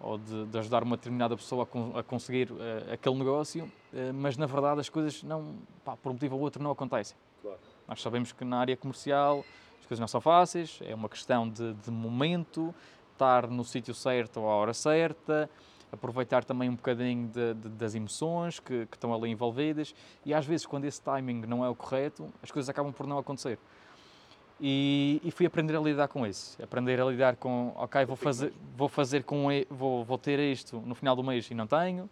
ou 0.00 0.16
de, 0.16 0.46
de, 0.46 0.58
ajudar 0.58 0.82
uma 0.82 0.96
determinada 0.96 1.36
pessoa 1.36 1.64
a, 1.64 1.66
con, 1.66 1.92
a 1.94 2.02
conseguir 2.02 2.50
uh, 2.50 2.56
aquele 2.90 3.16
negócio, 3.16 3.64
uh, 3.64 4.14
mas 4.14 4.38
na 4.38 4.46
verdade 4.46 4.80
as 4.80 4.88
coisas 4.88 5.22
não, 5.22 5.56
pá, 5.84 5.96
por 5.96 6.08
um 6.08 6.12
motivo 6.14 6.36
ou 6.36 6.40
outro 6.40 6.62
não 6.62 6.70
acontecem. 6.70 7.16
Claro. 7.42 7.58
Nós 7.86 8.00
sabemos 8.00 8.32
que 8.32 8.42
na 8.42 8.58
área 8.58 8.76
comercial 8.76 9.44
as 9.78 9.86
coisas 9.86 10.00
não 10.00 10.08
são 10.08 10.20
fáceis, 10.20 10.78
é 10.82 10.94
uma 10.94 11.10
questão 11.10 11.48
de, 11.48 11.74
de 11.74 11.90
momento, 11.90 12.74
estar 13.12 13.48
no 13.48 13.64
sítio 13.64 13.92
certo 13.92 14.40
à 14.40 14.54
hora 14.54 14.72
certa, 14.72 15.50
aproveitar 15.92 16.44
também 16.44 16.68
um 16.68 16.74
bocadinho 16.74 17.28
de, 17.28 17.54
de, 17.54 17.68
das 17.70 17.94
emoções 17.94 18.60
que, 18.60 18.86
que, 18.86 18.96
estão 18.96 19.12
ali 19.12 19.30
envolvidas 19.30 19.94
e 20.24 20.32
às 20.32 20.46
vezes 20.46 20.66
quando 20.66 20.84
esse 20.84 21.00
timing 21.02 21.42
não 21.46 21.64
é 21.64 21.68
o 21.68 21.74
correto, 21.74 22.32
as 22.42 22.50
coisas 22.50 22.68
acabam 22.68 22.92
por 22.92 23.06
não 23.06 23.18
acontecer. 23.18 23.58
E, 24.60 25.20
e 25.24 25.30
fui 25.30 25.46
aprender 25.46 25.74
a 25.74 25.80
lidar 25.80 26.08
com 26.08 26.26
isso, 26.26 26.62
aprender 26.62 27.00
a 27.00 27.04
lidar 27.06 27.36
com, 27.36 27.72
ok, 27.76 28.04
vou 28.04 28.16
fazer, 28.16 28.52
vou 28.76 28.88
fazer 28.88 29.24
com, 29.24 29.48
vou, 29.70 30.04
vou 30.04 30.18
ter 30.18 30.38
isto 30.38 30.78
no 30.80 30.94
final 30.94 31.16
do 31.16 31.24
mês 31.24 31.50
e 31.50 31.54
não 31.54 31.66
tenho, 31.66 32.08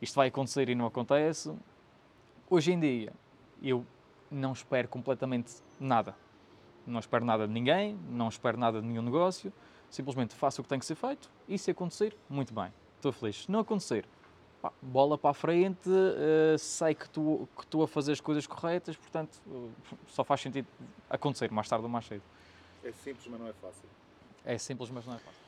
isto 0.00 0.14
vai 0.14 0.28
acontecer 0.28 0.68
e 0.70 0.74
não 0.74 0.86
acontece. 0.86 1.52
Hoje 2.48 2.72
em 2.72 2.80
dia, 2.80 3.12
eu 3.62 3.84
não 4.30 4.52
espero 4.52 4.88
completamente 4.88 5.52
nada. 5.78 6.16
Não 6.86 6.98
espero 6.98 7.24
nada 7.24 7.46
de 7.46 7.52
ninguém, 7.52 7.98
não 8.08 8.28
espero 8.28 8.56
nada 8.56 8.80
de 8.80 8.86
nenhum 8.86 9.02
negócio 9.02 9.52
simplesmente 9.90 10.34
faço 10.34 10.60
o 10.60 10.64
que 10.64 10.68
tem 10.68 10.78
que 10.78 10.86
ser 10.86 10.94
feito 10.94 11.28
e 11.48 11.58
se 11.58 11.70
acontecer, 11.72 12.16
muito 12.28 12.54
bem, 12.54 12.72
estou 13.00 13.12
feliz. 13.12 13.44
Se 13.44 13.50
não 13.50 13.60
acontecer, 13.60 14.04
pá, 14.60 14.72
bola 14.80 15.18
para 15.18 15.30
a 15.30 15.34
frente, 15.34 15.88
uh, 15.88 16.58
sei 16.58 16.94
que 16.94 17.08
tu, 17.08 17.48
que 17.58 17.66
tu 17.66 17.82
a 17.82 17.88
fazer 17.88 18.12
as 18.12 18.20
coisas 18.20 18.46
corretas, 18.46 18.96
portanto, 18.96 19.40
uh, 19.46 19.70
só 20.08 20.22
faz 20.22 20.40
sentido 20.40 20.68
acontecer 21.08 21.50
mais 21.50 21.68
tarde 21.68 21.84
ou 21.84 21.90
mais 21.90 22.06
cedo. 22.06 22.22
É 22.84 22.92
simples, 22.92 23.26
mas 23.28 23.40
não 23.40 23.48
é 23.48 23.52
fácil. 23.52 23.88
É 24.44 24.58
simples, 24.58 24.90
mas 24.90 25.06
não 25.06 25.14
é 25.14 25.18
fácil. 25.18 25.40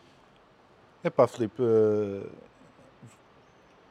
É 1.05 1.11
pá, 1.11 1.27
Filipe, 1.27 1.63
uh, 1.63 2.31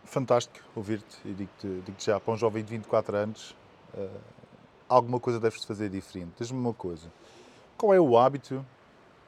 fantástico 0.03 0.60
ouvir-te 0.75 1.18
e 1.25 1.34
digo-te 1.34 1.68
digo 1.86 1.98
já, 2.00 2.20
para 2.20 2.34
um 2.34 2.38
jovem 2.38 2.63
de 2.63 2.70
24 2.72 3.15
anos, 3.15 3.56
alguma 4.89 5.20
coisa 5.20 5.39
deves 5.39 5.63
fazer 5.63 5.89
diferente. 5.89 6.34
Diz-me 6.38 6.60
uma 6.60 6.74
coisa, 6.74 7.12
qual 7.77 7.94
é 7.94 8.00
o 8.00 8.18
hábito 8.18 8.65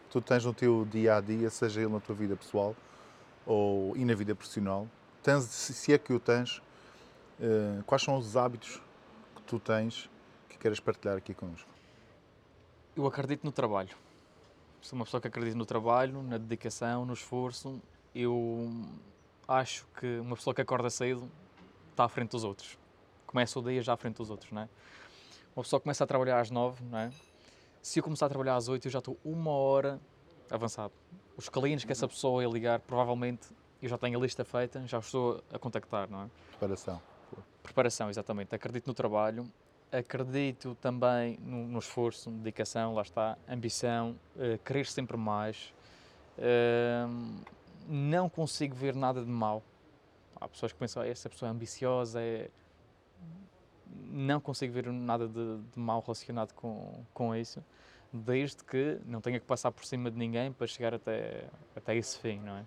tu 0.10 0.22
tens 0.22 0.46
no 0.46 0.54
teu 0.54 0.86
dia 0.86 1.16
a 1.18 1.22
dia, 1.22 1.50
seja 1.50 1.82
ele 1.82 1.92
na 1.92 2.00
tua 2.00 2.16
vida 2.16 2.36
pessoal 2.36 2.76
ou 3.46 3.96
e 3.96 4.06
na 4.06 4.14
vida 4.14 4.36
profissional, 4.36 4.88
tens, 5.22 5.44
se 5.46 5.94
é 5.94 5.98
que 5.98 6.14
o 6.14 6.20
tens, 6.20 6.60
uh, 7.40 7.84
quais 7.86 8.02
são 8.02 8.18
os 8.18 8.36
hábitos 8.38 8.82
que 9.36 9.42
tu 9.44 9.60
tens 9.60 10.10
que 10.50 10.58
queres 10.58 10.80
partilhar 10.80 11.18
aqui 11.18 11.34
connosco? 11.34 11.70
Eu 12.96 13.06
acredito 13.08 13.44
no 13.44 13.52
trabalho. 13.52 13.96
Sou 14.82 14.98
uma 14.98 15.06
pessoa 15.06 15.22
que 15.22 15.28
acredita 15.28 15.58
no 15.58 15.66
trabalho, 15.66 16.22
na 16.24 16.38
dedicação, 16.38 17.06
no 17.06 17.14
esforço. 17.14 17.82
Eu 18.14 18.70
acho 19.48 19.86
que 20.00 20.20
uma 20.20 20.36
pessoa 20.36 20.54
que 20.54 20.62
acorda 20.62 20.90
cedo 20.90 21.30
está 21.92 22.04
à 22.04 22.10
frente 22.10 22.32
dos 22.32 22.44
outros. 22.44 22.78
Começa 23.26 23.58
o 23.60 23.64
dia 23.64 23.82
já 23.82 23.94
à 23.94 23.98
frente 23.98 24.18
dos 24.18 24.30
outros, 24.30 24.52
não 24.52 24.62
é? 24.62 24.70
uma 25.56 25.64
pessoa 25.64 25.80
começa 25.80 26.04
a 26.04 26.08
trabalhar 26.08 26.40
às 26.40 26.50
9, 26.50 26.84
não 26.86 26.98
é? 26.98 27.12
Se 27.82 28.00
eu 28.00 28.04
começar 28.04 28.26
a 28.26 28.30
trabalhar 28.30 28.56
às 28.56 28.68
8, 28.68 28.88
eu 28.88 28.92
já 28.92 29.00
estou 29.00 29.18
uma 29.24 29.52
hora 29.52 30.00
avançado. 30.50 30.94
Os 31.36 31.50
clientes 31.50 31.84
que 31.86 31.92
essa 31.92 32.08
pessoa 32.08 32.44
ia 32.44 32.50
ligar, 32.50 32.80
provavelmente 32.80 33.48
eu 33.82 33.90
já 33.90 33.98
tenho 33.98 34.18
a 34.18 34.22
lista 34.22 34.46
feita, 34.46 34.86
já 34.88 34.98
os 34.98 35.06
estou 35.06 35.44
a 35.52 35.60
contactar, 35.60 36.10
não 36.10 36.24
é? 36.24 36.30
Preparação. 36.52 37.02
Preparação, 37.62 38.10
exatamente. 38.10 38.56
Acredito 38.56 38.88
no 38.88 38.94
trabalho, 38.94 39.46
acredito 39.92 40.76
também 40.76 41.38
no, 41.42 41.68
no 41.68 41.80
esforço, 41.80 42.32
dedicação, 42.32 42.94
lá 42.94 43.02
está, 43.02 43.38
ambição, 43.48 44.16
uh, 44.36 44.58
querer 44.64 44.86
sempre 44.86 45.18
mais. 45.18 45.74
Uh, 46.38 47.44
não 47.88 48.30
consigo 48.30 48.76
ver 48.76 48.96
nada 48.96 49.22
de 49.22 49.30
mal. 49.30 49.62
Há 50.40 50.48
pessoas 50.48 50.72
que 50.72 50.80
pensam, 50.80 51.02
ah, 51.02 51.08
essa 51.08 51.30
pessoa 51.30 51.50
é 51.50 51.52
ambiciosa, 51.52 52.22
é... 52.22 52.50
não 54.10 54.40
consigo 54.40 54.74
ver 54.74 54.88
nada 54.92 55.28
de, 55.28 55.58
de 55.58 55.80
mal 55.80 56.02
relacionado 56.02 56.54
com, 56.54 57.04
com 57.14 57.36
isso, 57.36 57.64
desde 58.14 58.64
que 58.64 59.00
não 59.06 59.20
tenha 59.20 59.40
que 59.40 59.46
passar 59.46 59.72
por 59.72 59.84
cima 59.86 60.12
de 60.12 60.18
ninguém 60.18 60.52
para 60.52 60.68
chegar 60.68 60.94
até, 60.94 61.46
até 61.76 61.96
esse 61.96 62.20
fim, 62.20 62.40
não 62.40 62.58
é? 62.58 62.66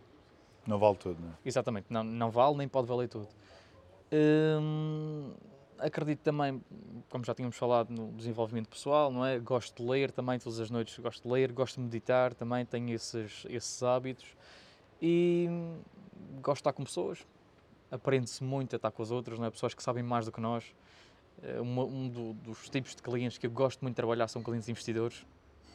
Não 0.66 0.78
vale 0.78 0.96
tudo, 0.96 1.20
não 1.20 1.30
é? 1.30 1.34
Exatamente, 1.44 1.86
não, 1.88 2.02
não 2.02 2.30
vale 2.30 2.56
nem 2.56 2.66
pode 2.66 2.88
valer 2.88 3.08
tudo. 3.08 3.28
Hum, 4.12 5.32
acredito 5.78 6.20
também, 6.20 6.60
como 7.08 7.24
já 7.24 7.34
tínhamos 7.34 7.56
falado, 7.56 7.90
no 7.90 8.10
desenvolvimento 8.12 8.68
pessoal, 8.68 9.12
não 9.12 9.24
é? 9.24 9.38
Gosto 9.38 9.82
de 9.82 9.88
ler 9.88 10.10
também, 10.10 10.38
todas 10.38 10.58
as 10.58 10.70
noites 10.70 10.98
gosto 10.98 11.22
de 11.22 11.28
ler, 11.32 11.52
gosto 11.52 11.76
de 11.76 11.82
meditar 11.82 12.34
também, 12.34 12.64
tenho 12.66 12.90
esses, 12.90 13.46
esses 13.48 13.82
hábitos 13.82 14.26
e 15.00 15.48
gosto 16.42 16.56
de 16.56 16.60
estar 16.60 16.72
com 16.72 16.82
pessoas. 16.82 17.24
Aprende-se 17.88 18.42
muito 18.42 18.74
a 18.74 18.76
estar 18.76 18.90
com 18.90 19.02
as 19.02 19.12
outras, 19.12 19.38
não 19.38 19.46
é? 19.46 19.50
Pessoas 19.50 19.74
que 19.74 19.82
sabem 19.82 20.02
mais 20.02 20.26
do 20.26 20.32
que 20.32 20.40
nós. 20.40 20.74
Eh, 21.42 21.60
uma, 21.60 21.84
um 21.84 22.08
do, 22.08 22.32
dos 22.34 22.68
tipos 22.68 22.94
de 22.94 23.02
clientes 23.02 23.38
que 23.38 23.46
eu 23.46 23.50
gosto 23.50 23.80
muito 23.82 23.94
de 23.94 23.96
trabalhar 23.96 24.26
são 24.28 24.42
clientes 24.42 24.68
investidores, 24.68 25.24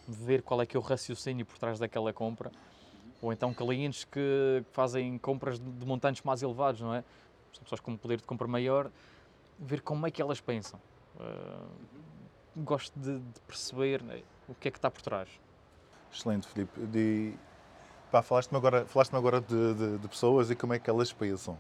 ver 0.08 0.42
qual 0.42 0.62
é 0.62 0.66
que 0.66 0.76
é 0.76 0.80
o 0.80 0.84
raciocínio 0.84 1.46
por 1.46 1.58
trás 1.58 1.80
daquela 1.80 2.12
compra. 2.14 2.52
Ou 3.22 3.32
então 3.32 3.54
clientes 3.54 4.04
que 4.04 4.64
fazem 4.72 5.18
compras 5.18 5.60
de, 5.60 5.86
montantes 5.86 6.24
mais 6.24 6.42
elevados, 6.42 6.82
não 6.82 6.94
é? 6.94 7.04
São 7.54 7.64
pessoas 7.64 7.80
com 7.80 7.92
um 7.92 7.98
poder 7.98 8.18
de 8.18 8.24
compra 8.24 8.48
maior, 8.48 8.90
ver 9.60 9.82
como 9.82 10.08
é 10.08 10.12
que 10.12 10.22
elas 10.22 10.42
pensam. 10.42 10.80
Uh, 11.16 12.64
gosto 12.64 12.98
de, 13.00 13.20
de, 13.20 13.40
perceber 13.42 14.02
né, 14.02 14.24
o 14.48 14.56
que 14.56 14.70
é 14.70 14.72
que 14.72 14.78
está 14.78 14.90
por 14.90 15.02
trás. 15.02 15.30
Excelente, 16.12 16.48
Filipe. 16.48 16.80
De... 16.88 17.34
Pá, 18.12 18.22
falaste-me 18.22 18.58
agora, 18.58 18.86
falaste 18.86 19.16
agora 19.16 19.40
de, 19.40 19.74
de, 19.74 19.98
de, 20.00 20.08
pessoas 20.08 20.50
e 20.50 20.56
como 20.56 20.74
é 20.74 20.80
que 20.80 20.90
elas 20.90 21.14
pensam. 21.14 21.58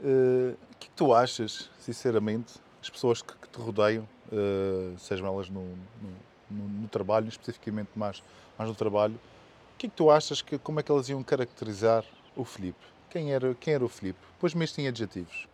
Uh, 0.00 0.56
o 0.72 0.76
que 0.78 0.86
é 0.86 0.90
que 0.90 0.90
tu 0.90 1.14
achas, 1.14 1.70
sinceramente, 1.78 2.54
as 2.80 2.90
pessoas 2.90 3.22
que, 3.22 3.34
que 3.36 3.48
te 3.48 3.58
rodeiam, 3.60 4.08
uh, 4.32 4.98
sejam 4.98 5.26
elas 5.26 5.48
no, 5.48 5.62
no, 5.62 6.16
no, 6.54 6.88
trabalho, 6.88 7.28
especificamente 7.28 7.90
mais, 7.96 8.22
mais 8.58 8.68
no 8.68 8.76
trabalho, 8.76 9.14
o 9.14 9.78
que 9.78 9.86
é 9.86 9.90
que 9.90 9.96
tu 9.96 10.10
achas, 10.10 10.40
que, 10.40 10.58
como 10.58 10.80
é 10.80 10.82
que 10.82 10.90
elas 10.90 11.08
iam 11.08 11.22
caracterizar 11.22 12.04
o 12.36 12.44
Filipe? 12.44 12.78
Quem 13.10 13.32
era, 13.32 13.54
quem 13.54 13.74
era 13.74 13.84
o 13.84 13.88
Filipe? 13.88 14.18
Pôs-me 14.38 14.64
isto 14.64 14.80
em 14.80 14.88
adjetivos 14.88 15.48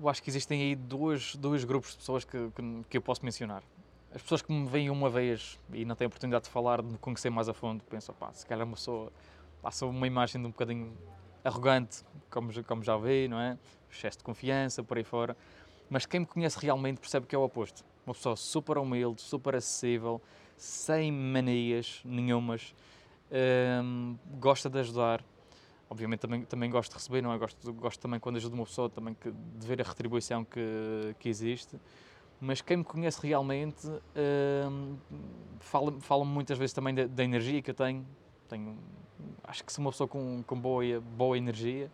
eu 0.00 0.08
acho 0.08 0.22
que 0.22 0.30
existem 0.30 0.60
aí 0.60 0.74
dois, 0.74 1.36
dois 1.36 1.64
grupos 1.64 1.92
de 1.92 1.98
pessoas 1.98 2.24
que, 2.24 2.50
que, 2.50 2.84
que, 2.90 2.96
eu 2.96 3.02
posso 3.02 3.24
mencionar. 3.24 3.62
As 4.14 4.22
pessoas 4.22 4.42
que 4.42 4.52
me 4.52 4.66
veem 4.68 4.90
uma 4.90 5.10
vez 5.10 5.58
e 5.72 5.84
não 5.84 5.96
têm 5.96 6.06
a 6.06 6.08
oportunidade 6.08 6.44
de 6.44 6.50
falar, 6.50 6.82
de 6.82 6.88
me 6.88 6.98
conhecer 6.98 7.30
mais 7.30 7.48
a 7.48 7.54
fundo, 7.54 7.82
pensam, 7.84 8.14
pá, 8.14 8.32
se 8.32 8.46
calhar 8.46 8.66
uma 8.66 8.76
pessoa 8.76 9.12
passa 9.60 9.86
uma 9.86 10.06
imagem 10.06 10.40
de 10.40 10.46
um 10.46 10.50
bocadinho 10.50 10.96
arrogante, 11.42 12.04
como, 12.30 12.50
como 12.64 12.82
já 12.82 12.96
vi, 12.96 13.28
não 13.28 13.40
é? 13.40 13.58
Excesso 13.90 14.18
de 14.18 14.24
confiança, 14.24 14.82
por 14.82 14.96
aí 14.96 15.04
fora. 15.04 15.36
Mas 15.88 16.06
quem 16.06 16.20
me 16.20 16.26
conhece 16.26 16.58
realmente 16.58 16.98
percebe 16.98 17.26
que 17.26 17.34
é 17.34 17.38
o 17.38 17.42
oposto. 17.42 17.84
Uma 18.06 18.14
pessoa 18.14 18.36
super 18.36 18.78
humilde, 18.78 19.22
super 19.22 19.54
acessível, 19.54 20.20
sem 20.56 21.10
manias 21.10 22.00
nenhumas, 22.04 22.74
hum, 23.82 24.16
gosta 24.38 24.68
de 24.68 24.78
ajudar, 24.78 25.24
obviamente 25.88 26.20
também, 26.20 26.44
também 26.44 26.70
gosto 26.70 26.90
de 26.90 26.96
receber, 26.96 27.22
não 27.22 27.32
é? 27.32 27.38
Gosto, 27.38 27.72
gosto 27.72 28.00
também 28.00 28.20
quando 28.20 28.36
ajudo 28.36 28.54
uma 28.54 28.64
pessoa 28.64 28.90
também 28.90 29.14
que, 29.14 29.30
de 29.30 29.66
ver 29.66 29.80
a 29.80 29.84
retribuição 29.84 30.44
que, 30.44 31.14
que 31.18 31.28
existe. 31.28 31.78
Mas 32.40 32.60
quem 32.60 32.78
me 32.78 32.84
conhece 32.84 33.26
realmente 33.26 33.86
uh, 33.86 34.98
fala-me 35.60 36.00
fala 36.00 36.24
muitas 36.24 36.58
vezes 36.58 36.74
também 36.74 36.94
da, 36.94 37.06
da, 37.06 37.24
energia 37.24 37.62
que 37.62 37.70
eu 37.70 37.74
tenho. 37.74 38.04
tenho. 38.48 38.76
Acho 39.42 39.64
que 39.64 39.72
sou 39.72 39.84
uma 39.84 39.90
pessoa 39.90 40.08
com, 40.08 40.42
com 40.46 40.58
boa, 40.58 40.84
boa 41.16 41.38
energia 41.38 41.90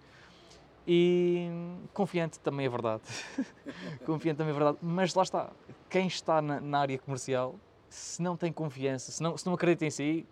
e 0.87 1.49
confiante 1.93 2.39
também 2.41 2.67
é 2.67 2.69
verdade. 2.69 3.03
confiante 4.05 4.39
também 4.39 4.53
é 4.53 4.57
verdade. 4.57 4.79
Mas 4.83 5.15
lá 5.15 5.23
está, 5.23 5.51
quem 5.89 6.07
está 6.07 6.41
na, 6.41 6.61
na, 6.61 6.81
área 6.81 6.99
comercial, 6.99 7.55
se 7.89 8.23
não 8.23 8.37
tem 8.37 8.53
confiança, 8.53 9.13
se 9.13 9.23
não, 9.23 9.37
se 9.37 9.47
não 9.47 9.55
acredita 9.55 9.85
em 9.85 9.91
si, 9.91 10.27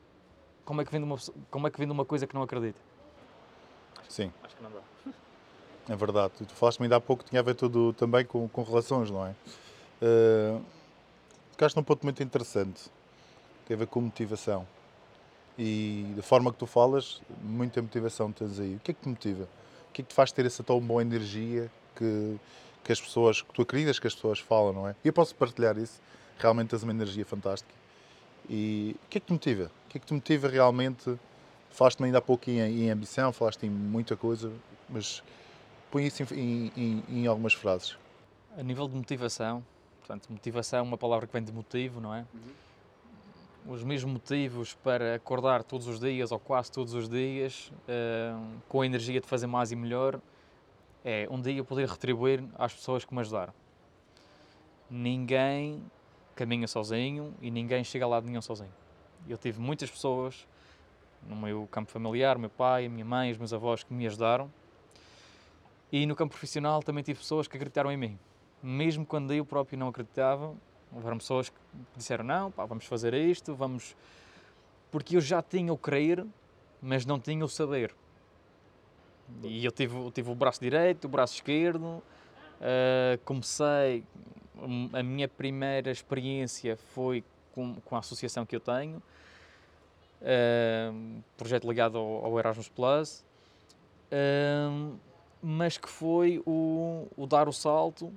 como 0.64 0.80
é 0.80 0.84
que 0.84 0.92
vende 0.92 1.04
uma, 1.04 1.16
como 1.50 1.66
é 1.66 1.70
que 1.70 1.78
vende 1.78 1.92
uma 1.92 2.04
coisa 2.04 2.26
que 2.26 2.34
não 2.34 2.42
acredita? 2.42 2.78
Sim. 4.08 4.32
Acho 4.42 4.56
que 4.56 4.62
não 4.62 4.70
dá. 4.70 4.80
É 5.88 5.96
verdade. 5.96 6.34
Tu 6.38 6.54
falaste-me 6.54 6.84
ainda 6.84 6.96
há 6.96 7.00
pouco 7.00 7.24
que 7.24 7.30
tinha 7.30 7.40
a 7.40 7.42
ver 7.42 7.54
tudo 7.54 7.92
também 7.94 8.24
com, 8.24 8.48
com 8.48 8.62
relações, 8.62 9.10
não 9.10 9.26
é? 9.26 9.34
Uh, 10.02 10.62
tocaste 11.52 11.76
num 11.76 11.82
ponto 11.82 12.04
muito 12.04 12.22
interessante. 12.22 12.90
Tem 13.66 13.74
a 13.74 13.78
ver 13.78 13.86
com 13.86 14.00
motivação. 14.00 14.66
E 15.58 16.12
da 16.14 16.22
forma 16.22 16.52
que 16.52 16.58
tu 16.58 16.66
falas, 16.66 17.20
muita 17.42 17.82
motivação 17.82 18.30
tens 18.30 18.60
aí. 18.60 18.76
O 18.76 18.80
que 18.80 18.90
é 18.92 18.94
que 18.94 19.00
te 19.00 19.08
motiva? 19.08 19.48
O 19.98 20.00
que 20.00 20.02
é 20.02 20.04
que 20.04 20.10
te 20.10 20.14
faz 20.14 20.30
ter 20.32 20.46
essa 20.46 20.62
tão 20.62 20.80
boa 20.80 21.02
energia 21.02 21.70
que, 21.96 22.36
que 22.84 22.92
as 22.92 23.00
pessoas, 23.00 23.42
que 23.42 23.52
tu 23.52 23.62
acreditas 23.62 23.98
que 23.98 24.06
as 24.06 24.14
pessoas 24.14 24.38
falam, 24.38 24.72
não 24.72 24.88
é? 24.88 24.94
E 25.04 25.08
eu 25.08 25.12
posso 25.12 25.34
partilhar 25.34 25.76
isso. 25.76 26.00
Realmente 26.38 26.68
tens 26.68 26.82
uma 26.82 26.92
energia 26.92 27.24
fantástica. 27.24 27.74
E 28.48 28.96
o 29.04 29.08
que 29.08 29.18
é 29.18 29.20
que 29.20 29.26
te 29.26 29.32
motiva? 29.32 29.70
O 29.86 29.90
que 29.90 29.98
é 29.98 30.00
que 30.00 30.06
te 30.06 30.14
motiva 30.14 30.48
realmente 30.48 31.18
Falaste-me 31.70 32.06
ainda 32.06 32.18
há 32.18 32.20
pouco 32.20 32.50
em, 32.50 32.58
em, 32.58 32.90
ambição, 32.90 33.32
falaste 33.32 33.64
em 33.64 33.70
muita 33.70 34.16
coisa, 34.16 34.52
mas 34.88 35.22
põe 35.90 36.06
isso 36.06 36.22
em, 36.34 36.72
em, 36.76 37.04
em, 37.08 37.26
algumas 37.26 37.52
frases. 37.54 37.96
A 38.56 38.62
nível 38.62 38.88
de 38.88 38.96
motivação, 38.96 39.64
portanto, 40.00 40.28
motivação 40.30 40.80
é 40.80 40.82
uma 40.82 40.98
palavra 40.98 41.26
que 41.26 41.32
vem 41.32 41.42
de 41.42 41.52
motivo, 41.52 42.00
não 42.00 42.14
é? 42.14 42.24
Uhum. 42.34 42.52
Os 43.70 43.84
mesmos 43.84 44.10
motivos 44.14 44.72
para 44.76 45.16
acordar 45.16 45.62
todos 45.62 45.86
os 45.86 46.00
dias, 46.00 46.32
ou 46.32 46.38
quase 46.38 46.72
todos 46.72 46.94
os 46.94 47.06
dias, 47.06 47.70
uh, 47.82 48.62
com 48.66 48.80
a 48.80 48.86
energia 48.86 49.20
de 49.20 49.26
fazer 49.26 49.46
mais 49.46 49.70
e 49.70 49.76
melhor, 49.76 50.18
é 51.04 51.28
um 51.30 51.38
dia 51.38 51.62
poder 51.62 51.86
retribuir 51.86 52.42
às 52.54 52.72
pessoas 52.72 53.04
que 53.04 53.12
me 53.12 53.20
ajudaram. 53.20 53.52
Ninguém 54.88 55.84
caminha 56.34 56.66
sozinho 56.66 57.34
e 57.42 57.50
ninguém 57.50 57.84
chega 57.84 58.06
lá 58.06 58.18
de 58.20 58.26
nenhum 58.26 58.40
sozinho. 58.40 58.72
Eu 59.28 59.36
tive 59.36 59.60
muitas 59.60 59.90
pessoas 59.90 60.48
no 61.28 61.36
meu 61.36 61.68
campo 61.70 61.90
familiar, 61.90 62.38
meu 62.38 62.48
pai, 62.48 62.86
a 62.86 62.88
minha 62.88 63.04
mãe, 63.04 63.30
os 63.30 63.36
meus 63.36 63.52
avós 63.52 63.82
que 63.82 63.92
me 63.92 64.06
ajudaram. 64.06 64.50
E 65.92 66.06
no 66.06 66.16
campo 66.16 66.30
profissional 66.30 66.82
também 66.82 67.04
tive 67.04 67.18
pessoas 67.18 67.46
que 67.46 67.54
acreditaram 67.54 67.92
em 67.92 67.98
mim. 67.98 68.18
Mesmo 68.62 69.04
quando 69.04 69.30
eu 69.34 69.44
próprio 69.44 69.78
não 69.78 69.88
acreditava, 69.88 70.54
houveram 70.92 71.18
pessoas 71.18 71.48
que 71.48 71.56
disseram: 71.96 72.24
Não, 72.24 72.50
pá, 72.50 72.64
vamos 72.64 72.86
fazer 72.86 73.14
isto, 73.14 73.54
vamos. 73.54 73.96
Porque 74.90 75.16
eu 75.16 75.20
já 75.20 75.42
tinha 75.42 75.72
o 75.72 75.78
crer, 75.78 76.24
mas 76.80 77.04
não 77.04 77.18
tinha 77.18 77.44
o 77.44 77.48
saber. 77.48 77.94
E 79.42 79.64
eu 79.64 79.70
tive, 79.70 80.10
tive 80.12 80.30
o 80.30 80.34
braço 80.34 80.60
direito, 80.60 81.04
o 81.04 81.08
braço 81.08 81.34
esquerdo. 81.34 82.02
Uh, 82.60 83.18
comecei. 83.24 84.04
A 84.92 85.02
minha 85.02 85.28
primeira 85.28 85.90
experiência 85.90 86.76
foi 86.76 87.22
com, 87.54 87.76
com 87.76 87.94
a 87.94 88.00
associação 88.00 88.44
que 88.44 88.56
eu 88.56 88.60
tenho 88.60 89.00
projeto 91.36 91.66
ligado 91.66 91.98
ao, 91.98 92.26
ao 92.26 92.38
Erasmus 92.38 92.68
Plus, 92.68 93.24
mas 95.42 95.78
que 95.78 95.88
foi 95.88 96.42
o, 96.44 97.06
o, 97.16 97.26
dar 97.26 97.48
o 97.48 97.52
salto 97.52 98.12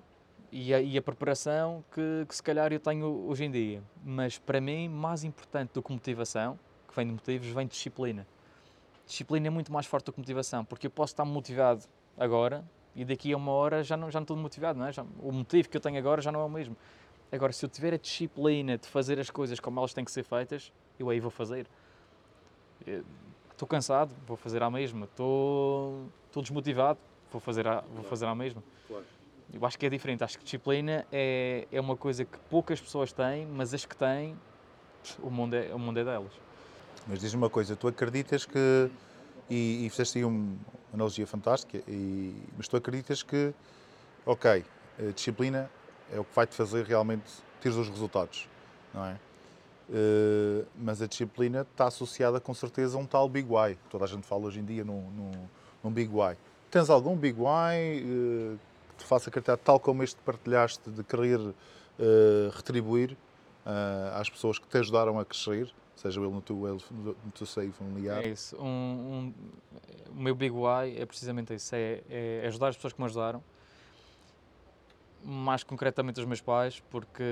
e 0.51 0.73
a, 0.73 0.81
e 0.81 0.97
a 0.97 1.01
preparação 1.01 1.83
que, 1.93 2.25
que, 2.27 2.35
se 2.35 2.43
calhar 2.43 2.71
eu 2.73 2.79
tenho 2.79 3.05
hoje 3.27 3.45
em 3.45 3.51
dia. 3.51 3.83
Mas 4.03 4.37
para 4.37 4.59
mim, 4.59 4.89
mais 4.89 5.23
importante 5.23 5.71
do 5.73 5.81
que 5.81 5.91
motivação, 5.91 6.59
que 6.87 6.95
vem 6.95 7.05
de 7.05 7.13
motivos, 7.13 7.47
vem 7.47 7.65
de 7.65 7.73
disciplina. 7.73 8.27
Disciplina 9.05 9.47
é 9.47 9.49
muito 9.49 9.71
mais 9.71 9.85
forte 9.85 10.05
do 10.05 10.13
que 10.13 10.19
motivação, 10.19 10.65
porque 10.65 10.87
eu 10.87 10.91
posso 10.91 11.13
estar 11.13 11.25
motivado 11.25 11.83
agora 12.17 12.63
e 12.95 13.05
daqui 13.05 13.31
a 13.33 13.37
uma 13.37 13.51
hora 13.51 13.83
já 13.83 13.95
não, 13.95 14.11
já 14.11 14.19
não 14.19 14.23
estou 14.23 14.37
motivado, 14.37 14.77
não 14.77 14.87
é? 14.87 14.91
Já, 14.91 15.05
o 15.19 15.31
motivo 15.31 15.69
que 15.69 15.77
eu 15.77 15.81
tenho 15.81 15.97
agora 15.97 16.21
já 16.21 16.31
não 16.31 16.41
é 16.41 16.43
o 16.43 16.49
mesmo. 16.49 16.75
Agora, 17.31 17.53
se 17.53 17.63
eu 17.63 17.69
tiver 17.69 17.93
a 17.93 17.97
disciplina 17.97 18.77
de 18.77 18.87
fazer 18.87 19.19
as 19.19 19.29
coisas 19.29 19.59
como 19.59 19.79
elas 19.79 19.93
têm 19.93 20.03
que 20.03 20.11
ser 20.11 20.23
feitas, 20.23 20.71
eu 20.99 21.09
aí 21.09 21.19
vou 21.19 21.31
fazer 21.31 21.65
estou 23.61 23.67
cansado, 23.67 24.13
vou 24.25 24.35
fazer 24.35 24.63
à 24.63 24.69
mesma. 24.69 25.05
Estou, 25.05 26.07
estou 26.27 26.41
desmotivado, 26.41 26.99
vou 27.31 27.39
fazer 27.39 27.67
à, 27.67 27.81
vou 27.81 28.03
fazer 28.03 28.25
à 28.25 28.33
mesma. 28.33 28.63
Claro. 28.87 29.05
Eu 29.53 29.65
acho 29.65 29.77
que 29.77 29.85
é 29.85 29.89
diferente. 29.89 30.23
Acho 30.23 30.37
que 30.37 30.43
disciplina 30.43 31.05
é, 31.11 31.67
é 31.71 31.81
uma 31.81 31.97
coisa 31.97 32.23
que 32.25 32.37
poucas 32.49 32.79
pessoas 32.79 33.11
têm, 33.11 33.45
mas 33.45 33.73
as 33.73 33.85
que 33.85 33.95
têm, 33.95 34.37
o 35.19 35.29
mundo 35.29 35.55
é, 35.55 35.73
o 35.73 35.79
mundo 35.79 35.99
é 35.99 36.03
delas. 36.03 36.31
Mas 37.07 37.19
diz-me 37.19 37.41
uma 37.41 37.49
coisa, 37.49 37.75
tu 37.75 37.87
acreditas 37.87 38.45
que, 38.45 38.89
e, 39.49 39.85
e 39.85 39.89
fizeste 39.89 40.19
aí 40.19 40.25
uma 40.25 40.55
analogia 40.93 41.25
fantástica, 41.25 41.81
e, 41.87 42.35
mas 42.55 42.67
tu 42.67 42.77
acreditas 42.77 43.23
que, 43.23 43.53
ok, 44.25 44.63
disciplina 45.15 45.69
é 46.13 46.19
o 46.19 46.23
que 46.23 46.35
vai 46.35 46.45
te 46.45 46.53
fazer 46.53 46.85
realmente 46.85 47.23
ter 47.59 47.69
os 47.69 47.89
resultados, 47.89 48.47
não 48.93 49.05
é? 49.05 49.17
Uh, 49.89 50.65
mas 50.77 51.01
a 51.01 51.07
disciplina 51.07 51.67
está 51.69 51.87
associada 51.87 52.39
com 52.39 52.53
certeza 52.53 52.97
a 52.97 53.01
um 53.01 53.05
tal 53.05 53.27
Big 53.27 53.47
Why. 53.51 53.77
Toda 53.89 54.05
a 54.05 54.07
gente 54.07 54.25
fala 54.25 54.45
hoje 54.45 54.59
em 54.59 54.63
dia 54.63 54.85
num, 54.85 55.01
num, 55.11 55.31
num 55.83 55.91
Big 55.91 56.09
Why. 56.09 56.37
Tens 56.69 56.89
algum 56.89 57.15
Big 57.15 57.37
Why 57.37 58.01
uh, 58.01 58.57
que 58.57 58.70
te 59.01 59.07
faça 59.07 59.29
acreditar, 59.29 59.57
tal 59.57 59.79
como 59.79 60.03
este 60.03 60.19
partilhaste, 60.21 60.89
de 60.89 61.03
querer 61.03 61.39
uh, 61.39 61.53
retribuir 62.55 63.17
às 64.15 64.27
pessoas 64.27 64.57
que 64.57 64.67
te 64.67 64.77
ajudaram 64.79 65.19
a 65.19 65.25
crescer, 65.25 65.71
seja 65.95 66.19
ele 66.19 66.31
no 66.31 66.41
teu, 66.41 66.55
no 66.55 67.31
teu 67.31 67.45
seio 67.45 67.71
familiar? 67.71 68.25
É 68.25 68.29
isso. 68.29 68.57
Um, 68.57 68.63
um, 68.65 69.33
o 70.09 70.19
meu 70.19 70.33
Big 70.33 70.51
Why 70.51 70.97
é 70.97 71.05
precisamente 71.05 71.53
isso: 71.53 71.75
é, 71.75 72.01
é 72.09 72.47
ajudar 72.47 72.69
as 72.69 72.75
pessoas 72.75 72.93
que 72.93 72.99
me 72.99 73.05
ajudaram 73.05 73.43
mais 75.23 75.63
concretamente 75.63 76.19
os 76.19 76.25
meus 76.25 76.41
pais, 76.41 76.81
porque 76.89 77.23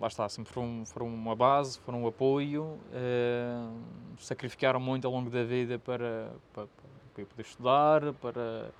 lá 0.00 0.08
está, 0.08 0.28
sempre 0.28 0.52
foram, 0.52 0.84
foram 0.86 1.06
uma 1.08 1.34
base, 1.34 1.78
foram 1.80 2.04
um 2.04 2.06
apoio, 2.06 2.78
eh, 2.92 3.68
sacrificaram 4.18 4.78
muito 4.78 5.06
ao 5.06 5.12
longo 5.12 5.28
da 5.28 5.42
vida 5.42 5.78
para, 5.78 6.30
para, 6.52 6.66
para 7.14 7.24
poder 7.24 7.42
estudar, 7.42 8.12
para, 8.14 8.70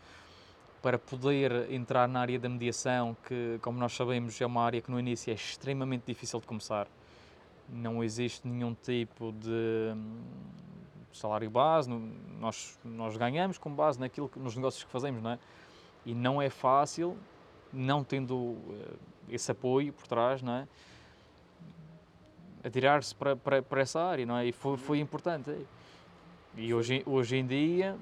para 0.82 0.98
poder 0.98 1.70
entrar 1.70 2.08
na 2.08 2.20
área 2.20 2.38
da 2.38 2.48
mediação, 2.48 3.16
que, 3.26 3.58
como 3.60 3.78
nós 3.78 3.92
sabemos, 3.92 4.40
é 4.40 4.46
uma 4.46 4.62
área 4.62 4.80
que 4.80 4.90
no 4.90 4.98
início 4.98 5.30
é 5.30 5.34
extremamente 5.34 6.04
difícil 6.06 6.40
de 6.40 6.46
começar. 6.46 6.86
Não 7.68 8.02
existe 8.02 8.48
nenhum 8.48 8.74
tipo 8.74 9.32
de 9.32 9.94
salário 11.12 11.50
base, 11.50 11.90
nós, 12.38 12.78
nós 12.84 13.16
ganhamos 13.16 13.58
com 13.58 13.70
base 13.70 14.00
naquilo 14.00 14.28
que, 14.28 14.38
nos 14.38 14.56
negócios 14.56 14.82
que 14.82 14.90
fazemos, 14.90 15.22
não 15.22 15.30
é? 15.30 15.38
E 16.06 16.14
não 16.14 16.40
é 16.40 16.48
fácil, 16.48 17.16
não 17.72 18.02
tendo 18.02 18.34
uh, 18.36 18.98
esse 19.28 19.50
apoio 19.50 19.92
por 19.92 20.06
trás, 20.06 20.40
não 20.40 20.54
é? 20.54 20.68
Atirar-se 22.64 23.14
para, 23.14 23.36
para, 23.36 23.62
para, 23.62 23.80
essa 23.80 24.00
área, 24.00 24.24
não 24.24 24.36
é? 24.36 24.46
E 24.46 24.52
foi, 24.52 24.76
foi 24.76 24.98
importante. 24.98 25.54
E 26.56 26.72
hoje, 26.72 27.02
hoje 27.06 27.36
em 27.36 27.46
dia 27.46 27.98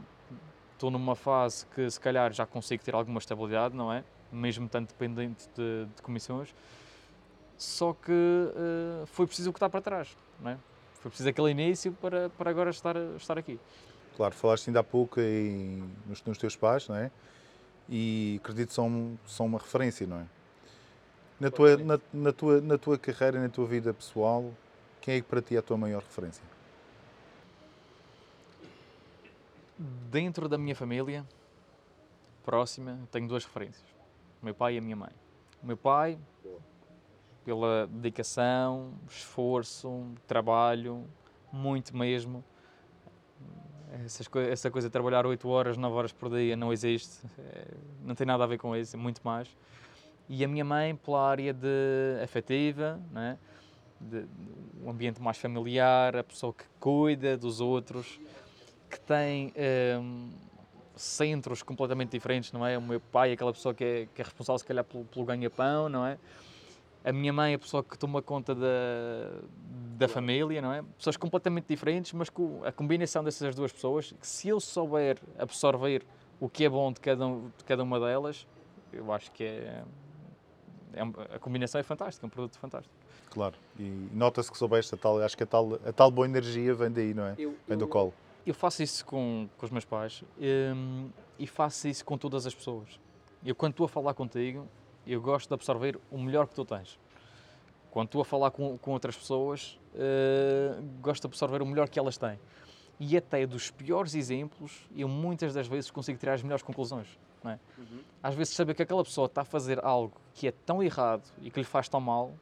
estou 0.78 0.90
numa 0.90 1.16
fase 1.16 1.66
que 1.66 1.90
se 1.90 1.99
calhar 1.99 2.32
já 2.32 2.47
consigo 2.47 2.82
ter 2.82 2.94
alguma 2.94 3.18
estabilidade, 3.18 3.75
não 3.75 3.92
é? 3.92 4.04
Mesmo 4.32 4.68
tanto 4.68 4.88
dependente 4.88 5.49
de, 5.56 5.87
de 5.94 6.02
comissões. 6.02 6.54
Só 7.56 7.92
que 7.92 8.12
uh, 8.12 9.06
foi 9.06 9.26
preciso 9.26 9.50
o 9.50 9.52
que 9.52 9.56
está 9.56 9.68
para 9.68 9.80
trás, 9.80 10.16
não 10.40 10.52
é? 10.52 10.58
Foi 11.00 11.11
preciso 11.11 11.28
aquele 11.28 11.50
início 11.50 11.92
para, 11.92 12.30
para 12.30 12.50
agora 12.50 12.70
estar, 12.70 12.97
estar 13.16 13.37
aqui. 13.37 13.58
Claro, 14.16 14.35
falaste 14.35 14.68
ainda 14.68 14.80
há 14.80 14.85
pouco 14.85 15.20
em, 15.20 15.82
nos, 16.06 16.23
nos 16.25 16.38
teus 16.38 16.56
pais, 16.56 16.88
não 16.88 16.97
é? 16.97 17.11
e 17.88 18.38
acredito 18.42 18.68
que 18.68 18.75
são, 18.75 19.18
são 19.26 19.47
uma 19.47 19.58
referência, 19.58 20.06
não 20.06 20.18
é? 20.18 20.26
Na 21.40 21.50
tua, 21.50 21.76
na, 21.76 22.00
na, 22.12 22.32
tua, 22.32 22.61
na 22.61 22.76
tua 22.76 22.99
carreira, 22.99 23.40
na 23.40 23.49
tua 23.49 23.64
vida 23.64 23.94
pessoal, 23.94 24.52
quem 25.00 25.14
é 25.14 25.20
que 25.20 25.26
para 25.26 25.40
ti 25.40 25.54
é 25.54 25.58
a 25.58 25.62
tua 25.62 25.76
maior 25.76 26.02
referência? 26.02 26.42
Dentro 29.78 30.49
da 30.49 30.58
minha 30.58 30.75
família 30.75 31.26
próxima, 32.44 32.99
tenho 33.11 33.28
duas 33.28 33.44
referências: 33.44 33.87
o 34.42 34.44
meu 34.44 34.54
pai 34.54 34.75
e 34.75 34.78
a 34.78 34.80
minha 34.80 34.97
mãe. 34.97 35.12
O 35.62 35.66
meu 35.66 35.76
pai, 35.76 36.18
pela 37.44 37.87
dedicação, 37.87 38.94
esforço, 39.08 40.06
trabalho, 40.26 41.04
muito 41.52 41.97
mesmo 41.97 42.44
essas, 44.04 44.28
essa 44.50 44.70
coisa 44.70 44.88
de 44.88 44.92
trabalhar 44.92 45.26
8 45.26 45.49
horas, 45.49 45.76
9 45.76 45.94
horas 45.94 46.12
por 46.12 46.30
dia 46.30 46.56
não 46.56 46.73
existe, 46.73 47.26
é, 47.38 47.75
não 48.02 48.14
tem 48.14 48.26
nada 48.26 48.44
a 48.44 48.47
ver 48.47 48.58
com 48.58 48.76
isso, 48.76 48.97
é 48.97 48.99
muito 48.99 49.20
mais. 49.25 49.49
E 50.28 50.44
a 50.44 50.49
minha 50.49 50.64
mãe 50.64 50.94
pela 50.94 51.26
área 51.26 51.52
de 51.54 52.23
afetiva, 52.23 53.00
né? 53.11 53.38
de, 54.00 54.23
de, 54.23 54.28
um 54.82 54.90
ambiente 54.90 55.20
mais 55.20 55.38
familiar, 55.38 56.16
a 56.16 56.25
pessoa 56.25 56.52
que 56.52 56.64
cuida 56.78 57.37
dos 57.37 57.61
outros, 57.61 58.21
que 58.88 59.00
tem 59.00 59.52
um, 60.00 60.30
centros 60.96 61.62
completamente 61.62 62.10
diferentes, 62.10 62.52
não 62.52 62.66
é? 62.66 62.76
O 62.76 62.82
meu 62.82 63.00
pai 63.00 63.30
é 63.30 63.32
aquela 63.34 63.52
pessoa 63.52 63.74
que 63.74 63.84
é, 63.84 64.08
que 64.14 64.20
é 64.20 64.24
responsável 64.24 64.58
se 64.58 64.64
calhar 64.64 64.84
pelo, 64.84 65.04
pelo 65.04 65.24
ganha-pão, 65.24 65.88
não 65.88 66.04
é? 66.04 66.18
A 67.04 67.12
minha 67.12 67.32
mãe 67.32 67.52
é 67.52 67.54
a 67.54 67.58
pessoa 67.58 67.82
que 67.82 67.96
toma 67.96 68.20
conta 68.20 68.54
da, 68.54 69.40
da 69.96 70.08
família, 70.08 70.60
não 70.60 70.72
é? 70.72 70.82
Pessoas 70.96 71.16
completamente 71.16 71.66
diferentes, 71.68 72.12
mas 72.12 72.28
com 72.28 72.60
a 72.64 72.72
combinação 72.72 73.22
dessas 73.22 73.54
duas 73.54 73.72
pessoas, 73.72 74.12
que 74.12 74.26
se 74.26 74.48
eu 74.48 74.60
souber 74.60 75.18
absorver 75.38 76.04
o 76.40 76.48
que 76.48 76.64
é 76.64 76.68
bom 76.68 76.92
de 76.92 77.00
cada, 77.00 77.24
de 77.26 77.64
cada 77.64 77.82
uma 77.82 78.00
delas, 78.00 78.46
eu 78.92 79.12
acho 79.12 79.30
que 79.32 79.44
é, 79.44 79.82
é 80.94 81.00
a 81.34 81.38
combinação 81.38 81.80
é 81.80 81.84
fantástica, 81.84 82.24
é 82.24 82.26
um 82.26 82.30
produto 82.30 82.58
fantástico. 82.58 82.94
Claro, 83.30 83.54
e 83.78 84.08
nota-se 84.12 84.50
que 84.50 84.58
soubeste 84.58 84.94
a 84.94 84.98
tal, 84.98 85.20
acho 85.20 85.36
que 85.36 85.42
a 85.44 85.46
tal, 85.46 85.74
a 85.86 85.92
tal 85.92 86.10
boa 86.10 86.26
energia 86.26 86.74
vem 86.74 86.90
daí, 86.90 87.14
não 87.14 87.26
é? 87.26 87.34
Eu, 87.38 87.54
vem 87.66 87.78
do 87.78 87.86
colo. 87.86 88.12
Eu 88.49 88.54
faço 88.54 88.82
isso 88.82 89.04
com, 89.04 89.47
com 89.58 89.67
os 89.67 89.71
meus 89.71 89.84
pais 89.84 90.25
um, 90.41 91.11
e 91.39 91.47
faço 91.47 91.87
isso 91.87 92.02
com 92.02 92.17
todas 92.17 92.47
as 92.47 92.54
pessoas. 92.54 92.99
Eu, 93.45 93.54
quando 93.54 93.73
estou 93.73 93.84
a 93.84 93.89
falar 93.91 94.15
contigo, 94.15 94.67
eu 95.06 95.21
gosto 95.21 95.49
de 95.49 95.52
absorver 95.52 96.00
o 96.11 96.17
melhor 96.17 96.47
que 96.49 96.54
tu 96.54 96.65
tens. 96.65 96.99
Quando 97.91 98.06
estou 98.06 98.23
a 98.23 98.25
falar 98.25 98.50
com, 98.50 98.78
com 98.78 98.93
outras 98.93 99.15
pessoas, 99.15 99.78
uh, 99.93 100.82
gosto 101.02 101.21
de 101.21 101.26
absorver 101.26 101.61
o 101.61 101.67
melhor 101.67 101.91
que 101.91 101.99
elas 101.99 102.17
têm. 102.17 102.41
E 102.99 103.19
até 103.19 103.47
dos 103.47 103.71
piores 103.71 104.15
exemplos, 104.15 104.89
eu 104.97 105.08
muitas 105.08 105.52
das 105.52 105.67
vezes 105.67 105.91
consigo 105.91 106.19
tirar 106.19 106.32
as 106.32 106.43
melhores 106.43 106.63
conclusões. 106.63 107.19
É? 107.45 107.58
Uhum. 107.76 108.00
Às 108.23 108.34
vezes 108.34 108.54
saber 108.54 108.73
que 108.73 108.82
aquela 108.82 109.04
pessoa 109.04 109.26
está 109.26 109.43
a 109.43 109.45
fazer 109.45 109.78
algo 109.84 110.19
que 110.32 110.49
é 110.49 110.52
tão 110.65 110.82
errado 110.82 111.30
e 111.43 111.50
que 111.50 111.61
lhe 111.61 111.67
faz 111.67 111.87
tão 111.87 112.00
mal, 112.00 112.32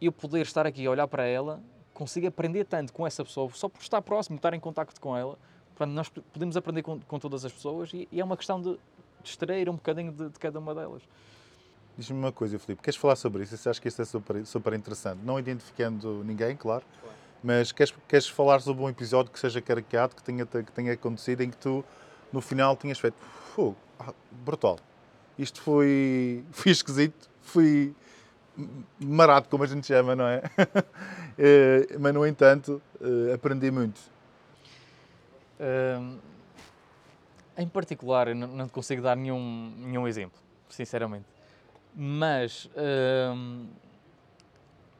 eu 0.00 0.10
poder 0.10 0.40
estar 0.40 0.66
aqui 0.66 0.84
a 0.84 0.90
olhar 0.90 1.06
para 1.06 1.24
ela, 1.24 1.62
consigo 1.96 2.26
aprender 2.26 2.64
tanto 2.64 2.92
com 2.92 3.06
essa 3.06 3.24
pessoa, 3.24 3.50
só 3.54 3.70
por 3.70 3.80
estar 3.80 4.02
próximo, 4.02 4.36
estar 4.36 4.52
em 4.52 4.60
contacto 4.60 5.00
com 5.00 5.16
ela. 5.16 5.38
Portanto, 5.74 5.94
nós 5.94 6.08
podemos 6.08 6.56
aprender 6.56 6.82
com, 6.82 7.00
com 7.00 7.18
todas 7.18 7.44
as 7.44 7.52
pessoas 7.52 7.90
e, 7.94 8.06
e, 8.12 8.20
é 8.20 8.24
uma 8.24 8.36
questão 8.36 8.60
de, 8.60 8.72
de 9.22 9.30
extrair 9.30 9.68
um 9.70 9.74
bocadinho 9.74 10.12
de, 10.12 10.28
de 10.28 10.38
cada 10.38 10.58
uma 10.58 10.74
delas. 10.74 11.02
Diz-me 11.96 12.18
uma 12.18 12.30
coisa, 12.30 12.58
Filipe, 12.58 12.82
queres 12.82 12.96
falar 12.98 13.16
sobre 13.16 13.42
isso? 13.42 13.56
Você 13.56 13.68
acha 13.70 13.80
que 13.80 13.88
isto 13.88 14.02
é 14.02 14.04
super, 14.04 14.44
super 14.44 14.74
interessante? 14.74 15.20
Não 15.24 15.38
identificando 15.38 16.22
ninguém, 16.22 16.54
claro, 16.54 16.84
claro. 17.00 17.16
mas 17.42 17.72
queres, 17.72 17.94
queres 18.06 18.28
falar 18.28 18.60
sobre 18.60 18.82
um 18.84 18.88
episódio 18.90 19.32
que 19.32 19.40
seja 19.40 19.62
caricato, 19.62 20.14
que 20.14 20.22
tenha, 20.22 20.44
que 20.44 20.72
tenha 20.72 20.92
acontecido, 20.92 21.40
em 21.40 21.50
que 21.50 21.56
tu, 21.56 21.82
no 22.30 22.42
final, 22.42 22.76
tinhas 22.76 22.98
feito, 22.98 23.16
fogo, 23.54 23.76
ah, 23.98 24.12
brutal. 24.30 24.78
Isto 25.38 25.62
foi, 25.62 26.44
foi 26.52 26.72
esquisito, 26.72 27.30
foi 27.40 27.94
marado, 29.00 29.48
como 29.48 29.64
a 29.64 29.66
gente 29.66 29.86
chama, 29.86 30.16
não 30.16 30.26
é? 30.26 30.42
é 31.38 31.96
mas, 32.00 32.14
no 32.14 32.26
entanto, 32.26 32.80
eh, 33.00 33.34
aprendi 33.34 33.70
muito. 33.70 34.00
Em 37.56 37.68
particular, 37.68 38.34
não, 38.34 38.68
consigo 38.68 39.02
dar 39.02 39.16
nenhum, 39.16 39.72
nenhum 39.78 40.06
exemplo, 40.06 40.38
sinceramente 40.68 41.36
mas 41.96 42.68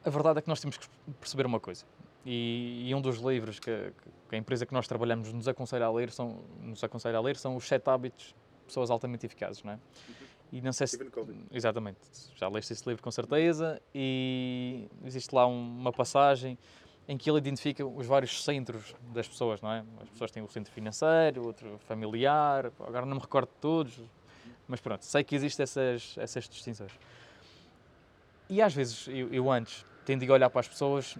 a 0.03 0.09
verdade 0.09 0.39
é 0.39 0.41
que 0.41 0.47
nós 0.47 0.59
temos 0.59 0.77
que 0.77 0.87
perceber 1.21 1.45
uma 1.45 1.59
coisa. 1.59 1.85
E, 2.25 2.89
e 2.89 2.95
um 2.95 2.99
dos 2.99 3.19
livros 3.19 3.59
que, 3.59 3.93
que, 4.27 4.35
a 4.35 4.37
empresa 4.37 4.65
que 4.65 4.73
nós 4.73 4.87
trabalhamos 4.87 5.31
nos 5.31 5.47
aconselha 5.47 5.85
a 5.85 5.91
ler 5.91 6.09
são, 6.09 6.39
nos 6.59 6.83
aconselha 6.83 7.17
a 7.17 7.21
ler 7.21 7.37
são 7.37 7.55
os 7.55 7.65
sete 7.65 7.87
hábitos 7.87 8.25
de 8.27 8.65
pessoas 8.65 8.89
altamente 8.89 9.25
eficazes, 9.27 9.63
não 9.63 9.73
é? 9.73 9.79
E 10.51 10.61
não 10.61 10.71
sei 10.71 10.87
se. 10.87 10.97
Exatamente. 11.51 11.99
Já 12.35 12.47
leste 12.47 12.71
esse 12.73 12.87
livro 12.87 13.03
com 13.03 13.11
certeza. 13.11 13.81
E 13.93 14.87
existe 15.03 15.33
lá 15.33 15.45
uma 15.45 15.91
passagem 15.91 16.57
em 17.07 17.17
que 17.17 17.29
ele 17.29 17.37
identifica 17.37 17.85
os 17.85 18.05
vários 18.05 18.43
centros 18.43 18.93
das 19.13 19.27
pessoas, 19.27 19.61
não 19.61 19.71
é? 19.71 19.83
As 20.01 20.09
pessoas 20.09 20.29
têm 20.29 20.43
o 20.43 20.47
centro 20.47 20.73
financeiro, 20.73 21.45
outro 21.45 21.79
familiar, 21.87 22.71
agora 22.81 23.05
não 23.05 23.15
me 23.15 23.21
recordo 23.21 23.47
de 23.47 23.55
todos, 23.61 24.01
mas 24.67 24.81
pronto, 24.81 25.05
sei 25.05 25.23
que 25.23 25.33
existem 25.33 25.63
essas, 25.63 26.15
essas 26.17 26.49
distinções. 26.49 26.91
E 28.49 28.61
às 28.61 28.73
vezes 28.73 29.07
eu, 29.07 29.33
eu 29.33 29.49
antes 29.49 29.85
tendo 30.05 30.25
de 30.25 30.31
olhar 30.31 30.49
para 30.49 30.59
as 30.59 30.67
pessoas 30.67 31.17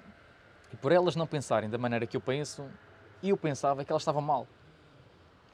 e 0.73 0.75
por 0.75 0.91
elas 0.91 1.15
não 1.15 1.25
pensarem 1.25 1.69
da 1.69 1.77
maneira 1.77 2.05
que 2.05 2.17
eu 2.17 2.21
penso, 2.21 2.69
eu 3.23 3.37
pensava 3.37 3.85
que 3.85 3.91
elas 3.91 4.01
estavam 4.01 4.21
mal. 4.21 4.45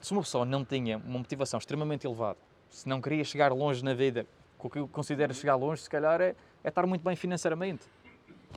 Se 0.01 0.11
uma 0.11 0.21
pessoa 0.21 0.45
não 0.45 0.65
tinha 0.65 0.97
uma 0.97 1.19
motivação 1.19 1.59
extremamente 1.59 2.07
elevada, 2.07 2.39
se 2.73 2.89
não 2.89 2.99
queria 2.99 3.23
chegar 3.23 3.53
longe 3.53 3.85
na 3.85 3.93
vida, 3.93 4.25
o 4.57 4.67
que 4.67 4.79
eu 4.79 4.87
considero 4.87 5.31
chegar 5.31 5.55
longe, 5.55 5.83
se 5.83 5.89
calhar, 5.89 6.19
é, 6.19 6.35
é 6.63 6.69
estar 6.69 6.87
muito 6.87 7.03
bem 7.03 7.15
financeiramente. 7.15 7.85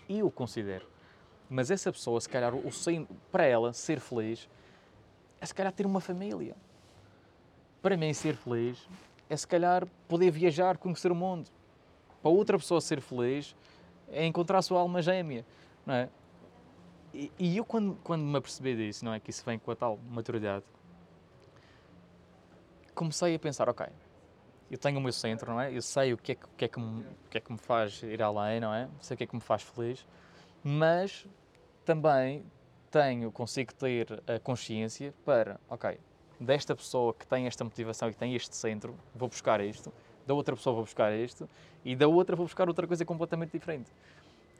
Eu 0.09 0.31
considero. 0.31 0.87
Mas 1.51 1.71
essa 1.71 1.93
pessoa, 1.93 2.19
se 2.19 2.29
calhar, 2.29 2.55
o, 2.55 2.71
para 3.31 3.45
ela, 3.45 3.75
ser 3.75 4.01
feliz, 4.01 4.49
é 5.39 5.45
se 5.45 5.55
calhar 5.55 5.71
ter 5.71 5.85
uma 5.85 6.01
família. 6.01 6.57
Para 7.83 7.95
mim, 7.95 8.13
ser 8.15 8.37
feliz 8.37 8.89
é 9.29 9.37
se 9.37 9.47
calhar 9.47 9.87
poder 10.09 10.31
viajar, 10.31 10.79
conhecer 10.79 11.13
o 11.13 11.15
mundo. 11.15 11.51
Para 12.23 12.31
outra 12.31 12.57
pessoa 12.57 12.81
ser 12.81 13.03
feliz 13.03 13.55
é 14.09 14.25
encontrar 14.25 14.59
a 14.59 14.63
sua 14.63 14.81
alma 14.81 15.03
gêmea, 15.03 15.45
não 15.85 15.95
é? 15.95 16.09
E, 17.13 17.31
e 17.39 17.57
eu 17.59 17.67
quando, 17.67 17.99
quando 18.03 18.23
me 18.23 18.39
apercebi 18.39 18.75
disso, 18.77 19.05
não 19.05 19.13
é, 19.13 19.21
que 19.21 19.29
isso 19.29 19.45
vem 19.45 19.59
com 19.59 19.71
a 19.71 19.77
tal 19.77 19.99
maturidade, 20.09 20.65
comecei 22.95 23.35
a 23.35 23.39
pensar, 23.39 23.69
ok, 23.69 23.87
eu 24.71 24.79
tenho 24.79 24.99
o 24.99 25.01
meu 25.01 25.13
centro, 25.13 25.53
não 25.53 25.61
é? 25.61 25.73
Eu 25.73 25.83
sei 25.83 26.13
o 26.13 26.17
que 26.17 26.33
é 26.33 26.35
que, 26.35 26.45
o 26.45 26.49
que, 26.57 26.65
é 26.65 26.69
que, 26.69 26.81
me, 26.81 27.01
o 27.01 27.31
que 27.31 27.39
é 27.39 27.41
que 27.41 27.53
me 27.53 27.59
faz 27.59 28.03
ir 28.03 28.23
além, 28.23 28.61
não 28.61 28.75
é? 28.75 28.89
Sei 29.01 29.15
o 29.15 29.19
que 29.19 29.25
é 29.25 29.27
que 29.27 29.35
me 29.35 29.41
faz 29.41 29.63
feliz, 29.63 30.07
mas 30.63 31.27
também 31.85 32.45
tenho, 32.91 33.31
consigo 33.31 33.73
ter 33.75 34.23
a 34.27 34.39
consciência 34.41 35.15
para, 35.25 35.61
ok, 35.69 35.99
desta 36.41 36.75
pessoa 36.75 37.15
que 37.15 37.27
tem 37.27 37.47
esta 37.47 37.63
motivação 37.63 38.09
e 38.09 38.13
que 38.13 38.19
tem 38.19 38.35
este 38.35 38.57
centro, 38.57 38.95
vou 39.15 39.29
buscar 39.29 39.61
isto, 39.61 39.93
da 40.27 40.35
outra 40.35 40.57
pessoa 40.57 40.75
vou 40.75 40.85
buscar 40.85 41.13
isto 41.15 41.49
e 41.85 41.95
da 41.95 42.09
outra 42.09 42.35
vou 42.35 42.47
buscar 42.47 42.69
outra 42.69 42.87
coisa 42.87 43.05
completamente 43.05 43.53
diferente. 43.53 43.91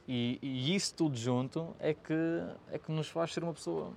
E, 0.07 0.39
e 0.41 0.73
isso 0.73 0.95
tudo 0.95 1.17
junto 1.17 1.75
é 1.79 1.93
que, 1.93 2.13
é 2.71 2.79
que 2.79 2.91
nos 2.91 3.09
faz 3.09 3.33
ser 3.33 3.43
uma 3.43 3.53
pessoa 3.53 3.91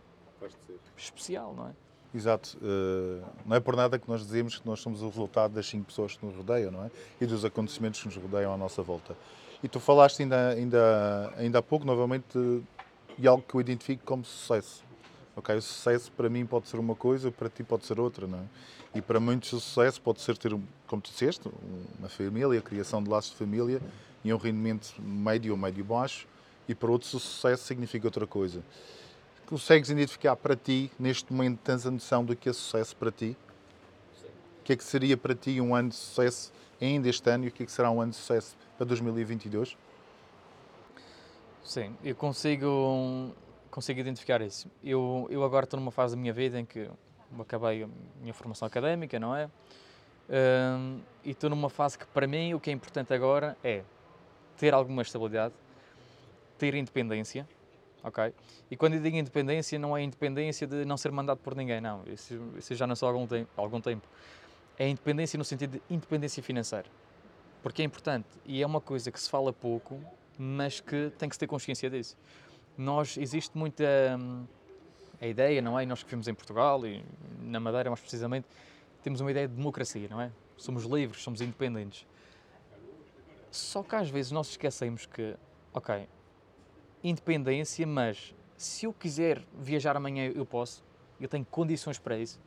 especial, 0.97 1.55
não 1.55 1.69
é? 1.69 1.73
Exato. 2.15 2.59
Uh, 2.59 3.25
não 3.47 3.57
é 3.57 3.61
por 3.61 3.77
nada 3.77 3.99
que 3.99 4.09
nós 4.09 4.21
dizemos 4.23 4.59
que 4.59 4.67
nós 4.67 4.81
somos 4.81 5.01
o 5.03 5.09
resultado 5.09 5.55
das 5.55 5.67
cinco 5.67 5.87
pessoas 5.87 6.17
que 6.17 6.27
nos 6.27 6.35
rodeiam, 6.35 6.71
não 6.71 6.85
é? 6.85 6.91
E 7.21 7.27
dos 7.27 7.45
acontecimentos 7.45 8.01
que 8.01 8.07
nos 8.07 8.17
rodeiam 8.17 8.53
à 8.53 8.57
nossa 8.57 8.83
volta. 8.83 9.17
E 9.63 9.69
tu 9.69 9.79
falaste 9.79 10.23
ainda, 10.23 10.49
ainda, 10.51 11.33
ainda 11.37 11.59
há 11.59 11.63
pouco, 11.63 11.87
novamente, 11.87 12.37
de 13.17 13.29
algo 13.29 13.45
que 13.47 13.55
eu 13.55 13.61
identifico 13.61 14.05
como 14.05 14.25
sucesso. 14.25 14.83
Ok, 15.37 15.55
o 15.55 15.63
sucesso 15.63 16.11
para 16.13 16.29
mim 16.29 16.45
pode 16.45 16.69
ser 16.69 16.79
uma 16.79 16.97
coisa, 16.97 17.31
para 17.31 17.49
ti 17.49 17.63
pode 17.63 17.87
ser 17.87 18.01
outra, 18.01 18.27
não 18.27 18.39
é? 18.39 18.45
E 18.97 19.01
para 19.01 19.21
muitos 19.21 19.53
o 19.53 19.61
sucesso 19.61 20.01
pode 20.01 20.21
ser 20.21 20.37
ter, 20.37 20.51
como 20.89 21.01
tu 21.01 21.11
disseste, 21.11 21.49
uma 21.99 22.09
família, 22.09 22.59
a 22.59 22.63
criação 22.63 23.01
de 23.01 23.09
laços 23.09 23.31
de 23.31 23.37
família 23.37 23.81
e 24.25 24.35
um 24.35 24.37
rendimento 24.37 24.95
médio 25.01 25.53
ou 25.53 25.59
médio 25.59 25.85
baixo, 25.85 26.27
e 26.69 26.75
para 26.75 26.91
outros 26.91 27.15
o 27.15 27.21
sucesso 27.21 27.65
significa 27.65 28.09
outra 28.09 28.27
coisa 28.27 28.63
consegues 29.51 29.91
identificar 29.91 30.37
para 30.37 30.55
ti, 30.55 30.93
neste 30.97 31.33
momento, 31.33 31.59
tens 31.59 31.85
a 31.85 31.91
noção 31.91 32.25
do 32.25 32.37
que 32.37 32.49
é 32.49 32.53
sucesso 32.53 32.95
para 32.95 33.11
ti? 33.11 33.37
Sim. 34.15 34.29
O 34.29 34.63
que 34.63 34.73
é 34.73 34.77
que 34.77 34.85
seria 34.85 35.17
para 35.17 35.35
ti 35.35 35.61
um 35.61 35.75
ano 35.75 35.89
de 35.89 35.97
sucesso 35.97 36.53
ainda 36.81 37.09
este 37.09 37.29
ano 37.29 37.45
e 37.45 37.49
o 37.49 37.51
que 37.51 37.65
é 37.65 37.67
que 37.67 37.73
será 37.73 37.91
um 37.91 38.01
ano 38.01 38.13
de 38.13 38.17
sucesso 38.17 38.57
para 38.79 38.87
2022? 38.87 39.77
Sim, 41.65 41.97
eu 42.05 42.15
consigo, 42.15 43.35
consigo 43.73 43.99
identificar 43.99 44.41
isso. 44.41 44.71
Eu, 44.85 45.27
eu 45.29 45.43
agora 45.43 45.65
estou 45.65 45.81
numa 45.81 45.91
fase 45.91 46.15
da 46.15 46.21
minha 46.21 46.33
vida 46.33 46.61
em 46.61 46.65
que 46.65 46.89
acabei 47.41 47.83
a 47.83 47.89
minha 48.21 48.33
formação 48.33 48.67
académica, 48.67 49.19
não 49.19 49.35
é? 49.35 49.51
Um, 50.29 51.01
e 51.25 51.33
estou 51.33 51.51
numa 51.51 51.69
fase 51.69 51.99
que, 51.99 52.07
para 52.07 52.29
mim, 52.29 52.55
o 52.55 52.61
que 52.61 52.71
é 52.71 52.73
importante 52.73 53.13
agora 53.13 53.57
é 53.65 53.83
ter 54.57 54.73
alguma 54.73 55.03
estabilidade, 55.03 55.55
ter 56.57 56.75
independência, 56.77 57.49
ok? 58.03 58.33
E 58.71 58.77
quando 58.77 58.95
eu 58.95 59.01
digo 59.01 59.17
independência, 59.17 59.79
não 59.79 59.97
é 59.97 60.03
independência 60.03 60.67
de 60.67 60.85
não 60.85 60.97
ser 60.97 61.13
mandado 61.13 61.39
por 61.39 61.55
ninguém, 61.55 61.81
não. 61.81 62.03
Isso, 62.07 62.41
isso 62.57 62.75
já 62.75 62.87
não 62.87 62.97
sou 62.97 63.09
há 63.09 63.13
algum 63.13 63.27
algum 63.57 63.81
tempo. 63.81 64.07
É 64.79 64.89
independência 64.89 65.37
no 65.37 65.45
sentido 65.45 65.73
de 65.73 65.83
independência 65.95 66.43
financeira. 66.43 66.87
Porque 67.63 67.83
é 67.83 67.85
importante 67.85 68.29
e 68.47 68.63
é 68.63 68.67
uma 68.67 68.81
coisa 68.81 69.11
que 69.11 69.21
se 69.21 69.29
fala 69.29 69.53
pouco, 69.53 70.01
mas 70.39 70.81
que 70.81 71.13
tem 71.19 71.29
que 71.29 71.35
se 71.35 71.39
ter 71.39 71.47
consciência 71.47 71.91
disso. 71.91 72.17
Nós, 72.77 73.19
existe 73.19 73.57
muita 73.57 73.85
hum, 74.19 74.47
a 75.21 75.27
ideia, 75.27 75.61
não 75.61 75.79
é? 75.79 75.83
E 75.83 75.87
nós 75.87 76.03
que 76.03 76.07
vivemos 76.07 76.29
em 76.29 76.35
Portugal 76.35 76.87
e 76.87 77.05
na 77.43 77.61
Madeira 77.61 77.91
mais 77.91 78.01
precisamente, 78.01 78.47
temos 79.03 79.21
uma 79.21 79.31
ideia 79.31 79.47
de 79.47 79.55
democracia, 79.55 80.09
não 80.09 80.21
é? 80.21 80.31
Somos 80.57 80.85
livres, 80.85 81.23
somos 81.23 81.41
independentes. 81.41 82.07
Só 83.51 83.83
que 83.83 83.95
às 83.95 84.09
vezes 84.09 84.33
nós 84.33 84.49
esquecemos 84.51 85.07
que, 85.07 85.37
ok, 85.75 86.09
independência, 87.03 87.87
mas 87.87 88.35
se 88.57 88.87
eu 88.87 88.93
quiser 88.93 89.43
viajar 89.59 89.97
amanhã, 89.97 90.31
eu 90.35 90.45
posso, 90.45 90.85
eu 91.21 91.29
tenho 91.29 91.45
condições 91.45 91.99
para 91.99 92.19
isso. 92.19 92.41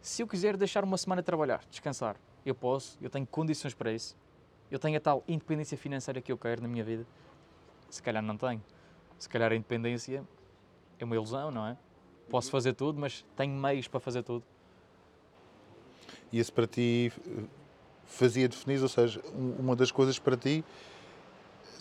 Se 0.00 0.22
eu 0.22 0.26
quiser 0.26 0.56
deixar 0.56 0.84
uma 0.84 0.96
semana 0.98 1.20
a 1.20 1.24
trabalhar, 1.24 1.64
descansar, 1.70 2.16
eu 2.44 2.54
posso, 2.54 2.98
eu 3.00 3.08
tenho 3.08 3.26
condições 3.26 3.74
para 3.74 3.92
isso. 3.92 4.16
Eu 4.70 4.78
tenho 4.78 4.96
a 4.96 5.00
tal 5.00 5.24
independência 5.26 5.76
financeira 5.78 6.20
que 6.20 6.30
eu 6.30 6.38
quero 6.38 6.62
na 6.62 6.68
minha 6.68 6.84
vida. 6.84 7.06
Se 7.88 8.02
calhar 8.02 8.22
não 8.22 8.36
tenho. 8.36 8.62
Se 9.18 9.28
calhar 9.28 9.52
a 9.52 9.56
independência 9.56 10.24
é 10.98 11.04
uma 11.04 11.14
ilusão, 11.14 11.50
não 11.50 11.66
é? 11.66 11.76
Posso 12.28 12.50
fazer 12.50 12.72
tudo, 12.74 12.98
mas 12.98 13.24
tenho 13.36 13.54
meios 13.54 13.88
para 13.88 14.00
fazer 14.00 14.22
tudo. 14.22 14.44
E 16.32 16.38
isso 16.38 16.52
para 16.52 16.66
ti 16.66 17.12
fazia 18.04 18.48
definir, 18.48 18.82
ou 18.82 18.88
seja, 18.88 19.22
uma 19.32 19.74
das 19.76 19.90
coisas 19.90 20.18
para 20.18 20.36
ti 20.36 20.64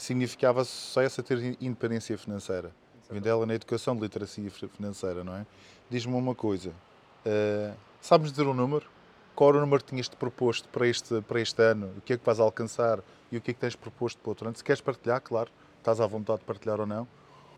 significava 0.03 0.65
sucesso 0.65 1.21
a 1.21 1.23
ter 1.23 1.57
independência 1.61 2.17
financeira. 2.17 2.71
Vem 3.09 3.21
dela 3.21 3.45
na 3.45 3.55
educação 3.55 3.95
de 3.95 4.01
literacia 4.01 4.49
financeira, 4.51 5.23
não 5.23 5.35
é? 5.35 5.45
Diz-me 5.89 6.13
uma 6.13 6.35
coisa, 6.35 6.71
uh, 6.71 7.73
sabes 8.01 8.31
dizer 8.31 8.45
um 8.45 8.53
número? 8.53 8.85
Qual 9.33 9.49
era 9.49 9.59
o 9.59 9.61
número 9.61 9.83
que 9.83 9.89
tinhas-te 9.91 10.15
proposto 10.15 10.67
para 10.69 10.87
este, 10.87 11.21
para 11.21 11.39
este 11.39 11.61
ano? 11.61 11.93
O 11.97 12.01
que 12.01 12.13
é 12.13 12.17
que 12.17 12.25
vais 12.25 12.39
alcançar 12.39 12.99
e 13.31 13.37
o 13.37 13.41
que 13.41 13.51
é 13.51 13.53
que 13.53 13.59
tens 13.59 13.75
proposto 13.75 14.19
para 14.19 14.27
o 14.27 14.31
outro 14.31 14.47
ano? 14.47 14.57
Se 14.57 14.63
queres 14.63 14.81
partilhar, 14.81 15.21
claro, 15.21 15.49
estás 15.77 16.01
à 16.01 16.05
vontade 16.05 16.39
de 16.39 16.45
partilhar 16.45 16.79
ou 16.79 16.85
não. 16.85 17.07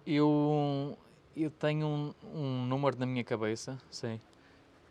Eu, 0.05 0.97
eu 1.35 1.49
tenho 1.49 1.87
um, 1.87 2.13
um 2.33 2.65
número 2.65 2.97
na 2.99 3.05
minha 3.05 3.23
cabeça, 3.23 3.77
sim. 3.89 4.19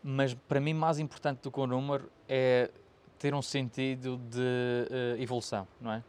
Mas 0.03 0.33
para 0.33 0.59
mim, 0.59 0.73
mais 0.73 0.99
importante 0.99 1.39
do 1.41 1.51
que 1.51 1.59
o 1.59 1.65
número 1.65 2.09
é 2.27 2.69
ter 3.17 3.33
um 3.33 3.41
sentido 3.41 4.17
de 4.29 4.39
uh, 4.39 5.21
evolução, 5.21 5.65
não 5.79 5.91
é? 5.91 6.03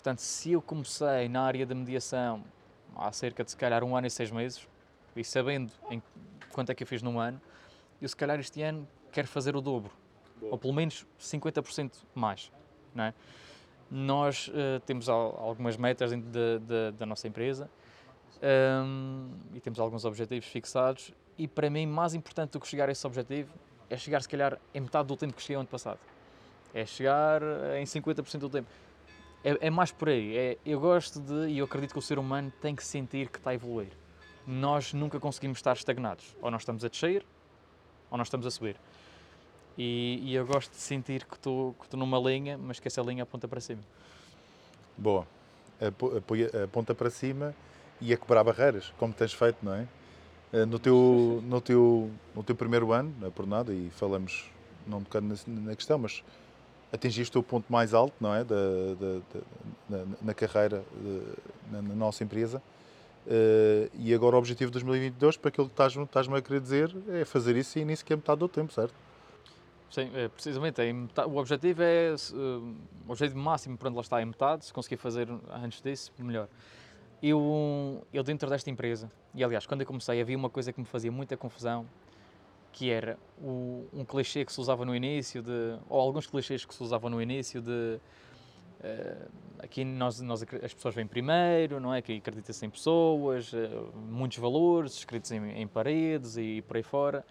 Portanto, 0.00 0.20
se 0.20 0.52
eu 0.52 0.62
comecei 0.62 1.28
na 1.28 1.42
área 1.42 1.66
da 1.66 1.74
mediação 1.74 2.42
há 2.96 3.12
cerca 3.12 3.44
de 3.44 3.50
se 3.50 3.56
calhar 3.56 3.84
um 3.84 3.94
ano 3.94 4.06
e 4.06 4.10
seis 4.10 4.30
meses, 4.30 4.66
e 5.14 5.22
sabendo 5.22 5.70
em 5.90 6.02
quanto 6.52 6.72
é 6.72 6.74
que 6.74 6.82
eu 6.82 6.86
fiz 6.86 7.02
num 7.02 7.20
ano, 7.20 7.38
eu 8.00 8.08
se 8.08 8.16
calhar 8.16 8.40
este 8.40 8.62
ano 8.62 8.88
quero 9.12 9.28
fazer 9.28 9.54
o 9.54 9.60
dobro, 9.60 9.92
Boa. 10.40 10.52
ou 10.52 10.58
pelo 10.58 10.72
menos 10.72 11.06
50% 11.20 11.92
mais, 12.14 12.50
não 12.94 13.04
é? 13.04 13.14
Nós 13.90 14.48
uh, 14.48 14.80
temos 14.86 15.06
algumas 15.06 15.76
metas 15.76 16.12
dentro 16.12 16.30
de, 16.30 16.58
de, 16.60 16.92
da 16.92 17.04
nossa 17.04 17.28
empresa 17.28 17.68
um, 18.42 19.28
e 19.52 19.60
temos 19.60 19.78
alguns 19.78 20.06
objetivos 20.06 20.46
fixados 20.46 21.12
e 21.36 21.46
para 21.46 21.68
mim 21.68 21.84
mais 21.84 22.14
importante 22.14 22.52
do 22.52 22.60
que 22.60 22.66
chegar 22.66 22.88
a 22.88 22.92
esse 22.92 23.06
objetivo 23.06 23.52
é 23.90 23.98
chegar 23.98 24.22
se 24.22 24.28
calhar 24.30 24.58
em 24.72 24.80
metade 24.80 25.08
do 25.08 25.16
tempo 25.16 25.34
que 25.34 25.42
cheguei 25.42 25.56
ano 25.56 25.68
passado. 25.68 25.98
É 26.72 26.86
chegar 26.86 27.42
em 27.78 27.84
50% 27.84 28.38
do 28.38 28.48
tempo. 28.48 28.68
É, 29.42 29.66
é, 29.66 29.70
mais 29.70 29.90
por 29.90 30.08
aí. 30.08 30.36
É, 30.36 30.58
eu 30.64 30.78
gosto 30.80 31.20
de, 31.20 31.48
e 31.48 31.58
eu 31.58 31.64
acredito 31.64 31.92
que 31.92 31.98
o 31.98 32.02
ser 32.02 32.18
humano 32.18 32.52
tem 32.60 32.74
que 32.74 32.84
sentir 32.84 33.28
que 33.28 33.38
está 33.38 33.50
a 33.50 33.54
evoluir. 33.54 33.92
Nós 34.46 34.92
nunca 34.92 35.18
conseguimos 35.18 35.58
estar 35.58 35.74
estagnados. 35.74 36.36
Ou 36.42 36.50
nós 36.50 36.62
estamos 36.62 36.84
a 36.84 36.88
descer, 36.88 37.24
ou 38.10 38.18
nós 38.18 38.26
estamos 38.26 38.46
a 38.46 38.50
subir. 38.50 38.76
E, 39.78 40.20
e 40.22 40.34
eu 40.34 40.46
gosto 40.46 40.70
de 40.72 40.76
sentir 40.76 41.24
que 41.24 41.34
estou, 41.34 41.74
que 41.74 41.84
estou 41.84 41.98
numa 41.98 42.18
linha, 42.18 42.58
mas 42.58 42.78
que 42.78 42.88
essa 42.88 43.00
linha 43.00 43.22
aponta 43.22 43.48
para 43.48 43.60
cima. 43.60 43.82
Boa. 44.96 45.26
Aponta 46.64 46.94
para 46.94 47.08
cima 47.08 47.54
e 48.00 48.12
a 48.12 48.16
quebrar 48.16 48.44
barreiras, 48.44 48.92
como 48.98 49.14
tens 49.14 49.32
feito, 49.32 49.58
não 49.62 49.74
é? 49.74 49.88
Eh, 50.52 50.66
no 50.66 50.78
teu, 50.78 51.42
no 51.44 51.60
teu, 51.60 52.10
no 52.34 52.42
teu 52.42 52.56
primeiro 52.56 52.92
ano, 52.92 53.14
não 53.18 53.28
é 53.28 53.30
por 53.30 53.46
nada, 53.46 53.72
e 53.72 53.88
falamos, 53.90 54.50
não 54.86 55.02
tocando 55.02 55.34
na 55.46 55.76
questão, 55.76 55.98
mas 55.98 56.22
atingiste 56.92 57.36
o 57.38 57.42
ponto 57.42 57.70
mais 57.72 57.94
alto, 57.94 58.14
não 58.20 58.34
é, 58.34 58.44
da, 58.44 58.56
da, 58.98 59.18
da 59.32 59.40
na, 59.88 60.16
na, 60.22 60.34
carreira 60.34 60.82
na, 61.70 61.82
na, 61.82 61.94
nossa 61.94 62.24
empresa. 62.24 62.62
Uh, 63.26 63.90
e 63.98 64.14
agora 64.14 64.36
o 64.36 64.38
objetivo 64.38 64.70
de 64.70 64.74
2022, 64.74 65.36
para 65.36 65.50
aquilo 65.50 65.66
que 65.66 65.72
estás, 65.72 65.94
estás-me 65.94 66.36
a 66.36 66.42
querer 66.42 66.60
dizer, 66.60 66.94
é 67.08 67.24
fazer 67.24 67.56
isso 67.56 67.78
e 67.78 67.84
nisso 67.84 68.04
que 68.04 68.12
é 68.12 68.16
metade 68.16 68.38
do 68.38 68.48
tempo, 68.48 68.72
certo? 68.72 68.94
Sim, 69.90 70.10
é, 70.14 70.28
precisamente. 70.28 70.80
É 70.80 70.92
metade, 70.92 71.28
o 71.28 71.36
objetivo 71.36 71.82
é, 71.82 72.14
uh, 72.32 72.74
o 73.06 73.12
objetivo 73.12 73.38
máximo 73.38 73.76
para 73.76 73.88
onde 73.88 73.96
lá 73.96 74.02
está 74.02 74.20
é 74.20 74.24
metade, 74.24 74.64
se 74.64 74.72
conseguir 74.72 74.96
fazer 74.96 75.28
antes 75.50 75.82
disso, 75.82 76.12
melhor. 76.18 76.48
Eu, 77.22 78.02
eu 78.12 78.22
dentro 78.22 78.48
desta 78.48 78.70
empresa, 78.70 79.10
e 79.34 79.44
aliás, 79.44 79.66
quando 79.66 79.82
eu 79.82 79.86
comecei 79.86 80.20
havia 80.20 80.36
uma 80.36 80.48
coisa 80.48 80.72
que 80.72 80.80
me 80.80 80.86
fazia 80.86 81.12
muita 81.12 81.36
confusão, 81.36 81.86
que 82.72 82.90
era 82.90 83.18
o, 83.38 83.86
um 83.92 84.04
clichê 84.04 84.44
que 84.44 84.52
se 84.52 84.60
usava 84.60 84.84
no 84.84 84.94
início, 84.94 85.42
de, 85.42 85.76
ou 85.88 86.00
alguns 86.00 86.26
clichês 86.26 86.64
que 86.64 86.74
se 86.74 86.82
usavam 86.82 87.10
no 87.10 87.20
início 87.20 87.60
de 87.60 88.00
uh, 88.80 89.30
aqui 89.58 89.84
nós, 89.84 90.20
nós, 90.20 90.42
as 90.42 90.74
pessoas 90.74 90.94
vêm 90.94 91.06
primeiro, 91.06 91.80
não 91.80 91.92
é? 91.92 92.02
Que 92.02 92.16
acredita-se 92.16 92.64
em 92.64 92.70
pessoas, 92.70 93.52
uh, 93.52 93.92
muitos 93.96 94.38
valores 94.38 94.94
escritos 94.94 95.30
em, 95.32 95.60
em, 95.60 95.66
paredes 95.66 96.36
e 96.36 96.62
por 96.62 96.76
aí 96.76 96.82
fora. 96.82 97.24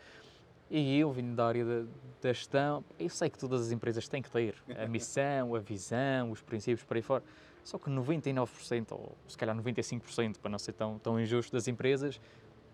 E 0.70 1.00
eu, 1.00 1.12
vindo 1.12 1.36
da 1.36 1.48
área 1.48 1.66
da, 1.66 2.32
gestão, 2.32 2.84
eu 3.00 3.10
sei 3.10 3.30
que 3.30 3.40
todas 3.40 3.62
as 3.62 3.72
empresas 3.72 4.08
têm 4.08 4.22
que 4.22 4.30
ter 4.30 4.56
a 4.78 4.88
missão, 4.88 5.56
a 5.56 5.60
visão, 5.60 6.30
os 6.30 6.42
princípios 6.42 6.84
por 6.84 6.96
aí 6.96 7.02
fora. 7.02 7.24
Só 7.64 7.80
que 7.80 7.90
99%, 7.90 8.92
ou 8.92 9.18
se 9.28 9.36
calhar 9.36 9.56
95%, 9.56 10.38
para 10.38 10.52
não 10.52 10.60
ser 10.60 10.74
tão, 10.74 11.00
tão 11.00 11.20
injusto, 11.20 11.52
das 11.52 11.68
empresas 11.68 12.22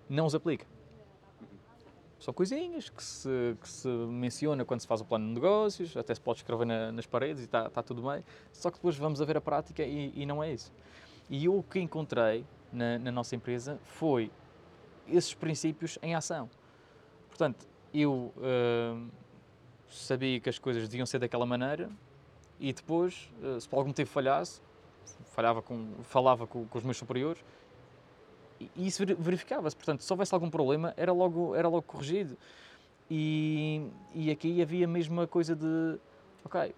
não 0.10 0.26
os 0.26 0.36
aplica. 0.36 0.66
São 2.20 2.34
coisinhas 2.34 2.90
que 2.90 3.04
se, 3.04 3.58
que 3.62 3.68
se 3.68 3.88
menciona 3.88 4.64
quando 4.64 4.82
se 4.82 4.88
faz 4.88 5.02
o 5.02 5.06
plano 5.06 5.28
de 5.28 5.34
negócios, 5.34 5.96
até 5.98 6.14
se 6.16 6.22
pode 6.22 6.40
escrever 6.40 6.66
na, 6.66 6.92
nas 6.92 7.06
paredes 7.06 7.42
e 7.44 7.46
está 7.46 7.70
tá 7.70 7.84
tudo 7.84 8.02
bem, 8.02 8.24
só 8.52 8.72
que 8.72 8.78
depois 8.78 8.96
vamos 8.96 9.22
a 9.22 9.26
ver 9.26 9.38
a 9.38 9.42
prática 9.42 9.84
e, 9.84 10.14
e 10.16 10.26
não 10.26 10.44
é 10.44 10.52
isso. 10.52 10.72
E 11.30 11.46
eu 11.46 11.58
o 11.58 11.64
que 11.64 11.80
encontrei 11.80 12.46
na, 12.72 12.98
na, 13.00 13.12
nossa 13.12 13.36
empresa 13.36 13.80
foi 13.84 14.32
esses 15.08 15.34
princípios 15.34 16.00
em 16.02 16.16
ação. 16.16 16.50
Portanto, 17.28 17.68
eu 17.94 18.34
uh, 18.38 19.10
sabia 19.90 20.40
que 20.40 20.50
as 20.50 20.58
coisas 20.58 20.88
deviam 20.88 21.06
ser 21.06 21.20
daquela 21.20 21.46
maneira 21.46 21.90
e 22.60 22.72
depois, 22.72 23.30
eh, 23.44 23.60
se 23.60 23.68
por 23.68 23.78
algum 23.78 23.90
motivo 23.90 24.10
falhasse, 24.10 24.62
falhava 25.26 25.62
com, 25.62 25.90
falava 26.04 26.48
com, 26.48 26.66
com 26.66 26.78
os 26.78 26.84
meus 26.84 26.98
superiores 26.98 27.44
e 28.60 28.88
isso 28.88 29.06
veri- 29.06 29.16
verificava-se. 29.20 29.76
Portanto, 29.76 30.02
se 30.02 30.12
houvesse 30.12 30.34
algum 30.34 30.50
problema, 30.50 30.94
era 30.98 31.12
logo, 31.12 31.56
era 31.56 31.68
logo 31.68 31.84
corrigido. 31.84 32.38
E, 33.10 33.88
e 34.14 34.32
aqui 34.32 34.62
havia 34.62 34.88
mesmo 34.88 35.22
a 35.22 35.28
coisa 35.28 35.56
de: 35.56 36.00
ok, 36.44 36.74